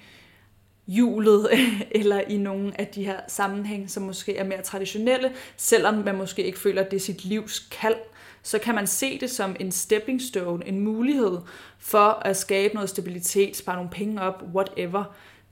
hjulet, 0.88 1.50
eller 1.92 2.22
i 2.22 2.38
nogle 2.38 2.82
af 2.82 2.88
de 2.88 3.06
her 3.06 3.20
sammenhæng, 3.28 3.90
som 3.92 4.04
måske 4.04 4.38
er 4.38 4.44
mere 4.44 4.62
traditionelle, 4.62 5.32
selvom 5.58 5.94
man 5.96 6.18
måske 6.18 6.44
ikke 6.44 6.60
føler, 6.60 6.82
at 6.82 6.92
det 6.92 6.98
er 6.98 7.02
sit 7.02 7.26
livs 7.26 7.68
kald, 7.72 7.96
så 8.44 8.60
kan 8.60 8.76
man 8.76 8.88
se 8.88 9.20
det 9.20 9.30
som 9.30 9.56
en 9.60 9.72
stepping 9.72 10.22
stone, 10.22 10.68
en 10.68 10.80
mulighed 10.80 11.38
for 11.80 12.22
at 12.26 12.38
skabe 12.38 12.74
noget 12.74 12.90
stabilitet, 12.90 13.58
spare 13.58 13.76
nogle 13.76 13.90
penge 13.90 14.22
op, 14.22 14.44
whatever. 14.54 15.04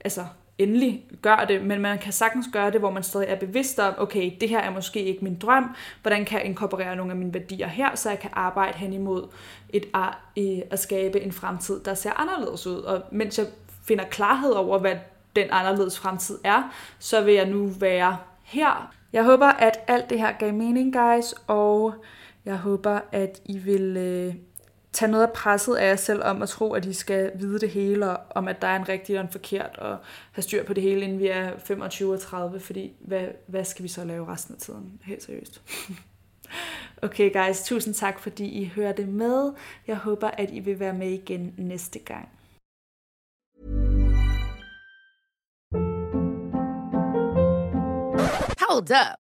Altså, 0.04 0.24
endelig 0.60 1.04
gør 1.22 1.44
det, 1.48 1.62
men 1.64 1.80
man 1.80 1.98
kan 1.98 2.12
sagtens 2.12 2.46
gøre 2.52 2.70
det, 2.70 2.80
hvor 2.80 2.90
man 2.90 3.02
stadig 3.02 3.26
er 3.28 3.36
bevidst 3.36 3.78
om, 3.78 3.94
okay, 3.98 4.32
det 4.40 4.48
her 4.48 4.60
er 4.60 4.70
måske 4.70 5.02
ikke 5.02 5.24
min 5.24 5.34
drøm, 5.34 5.74
hvordan 6.02 6.24
kan 6.24 6.38
jeg 6.38 6.46
inkorporere 6.46 6.96
nogle 6.96 7.12
af 7.12 7.18
mine 7.18 7.34
værdier 7.34 7.68
her, 7.68 7.94
så 7.94 8.08
jeg 8.08 8.18
kan 8.18 8.30
arbejde 8.32 8.78
hen 8.78 8.92
imod 8.92 9.28
et, 9.68 9.86
at 10.70 10.78
skabe 10.78 11.20
en 11.20 11.32
fremtid, 11.32 11.80
der 11.80 11.94
ser 11.94 12.20
anderledes 12.20 12.66
ud. 12.66 12.78
Og 12.78 13.02
mens 13.10 13.38
jeg 13.38 13.46
finder 13.84 14.04
klarhed 14.04 14.50
over, 14.50 14.78
hvad 14.78 14.96
den 15.36 15.48
anderledes 15.50 15.98
fremtid 15.98 16.38
er, 16.44 16.72
så 16.98 17.22
vil 17.22 17.34
jeg 17.34 17.46
nu 17.46 17.66
være 17.66 18.16
her. 18.42 18.92
Jeg 19.12 19.24
håber, 19.24 19.46
at 19.46 19.80
alt 19.86 20.10
det 20.10 20.18
her 20.18 20.32
gav 20.32 20.54
mening, 20.54 20.92
guys, 20.92 21.34
og 21.46 21.94
jeg 22.44 22.56
håber, 22.56 23.00
at 23.12 23.40
I 23.44 23.58
vil 23.58 23.96
øh, 23.96 24.34
tage 24.92 25.10
noget 25.10 25.26
af 25.26 25.32
presset 25.32 25.76
af 25.76 25.88
jer 25.88 25.96
selv 25.96 26.22
om 26.22 26.42
at 26.42 26.48
tro, 26.48 26.72
at 26.72 26.84
I 26.84 26.92
skal 26.92 27.32
vide 27.34 27.58
det 27.58 27.70
hele, 27.70 28.10
og 28.10 28.20
om 28.30 28.48
at 28.48 28.62
der 28.62 28.68
er 28.68 28.76
en 28.76 28.88
rigtig 28.88 29.16
og 29.16 29.24
en 29.24 29.30
forkert, 29.30 29.78
og 29.78 29.98
have 30.32 30.42
styr 30.42 30.64
på 30.64 30.72
det 30.72 30.82
hele, 30.82 31.00
inden 31.00 31.18
vi 31.18 31.28
er 31.28 31.58
25 31.58 32.12
og 32.12 32.20
30, 32.20 32.60
fordi 32.60 32.92
hvad, 33.00 33.28
hvad 33.46 33.64
skal 33.64 33.82
vi 33.82 33.88
så 33.88 34.04
lave 34.04 34.26
resten 34.26 34.54
af 34.54 34.60
tiden? 34.60 35.00
Helt 35.04 35.22
seriøst. 35.22 35.62
okay 37.02 37.32
guys, 37.32 37.62
tusind 37.62 37.94
tak, 37.94 38.20
fordi 38.20 38.48
I 38.48 38.72
hørte 38.74 39.06
med. 39.06 39.52
Jeg 39.86 39.96
håber, 39.96 40.28
at 40.28 40.50
I 40.50 40.60
vil 40.60 40.80
være 40.80 40.94
med 40.94 41.10
igen 41.10 41.54
næste 41.58 41.98
gang. 41.98 42.28
Hold 48.70 48.90
up. 48.90 49.29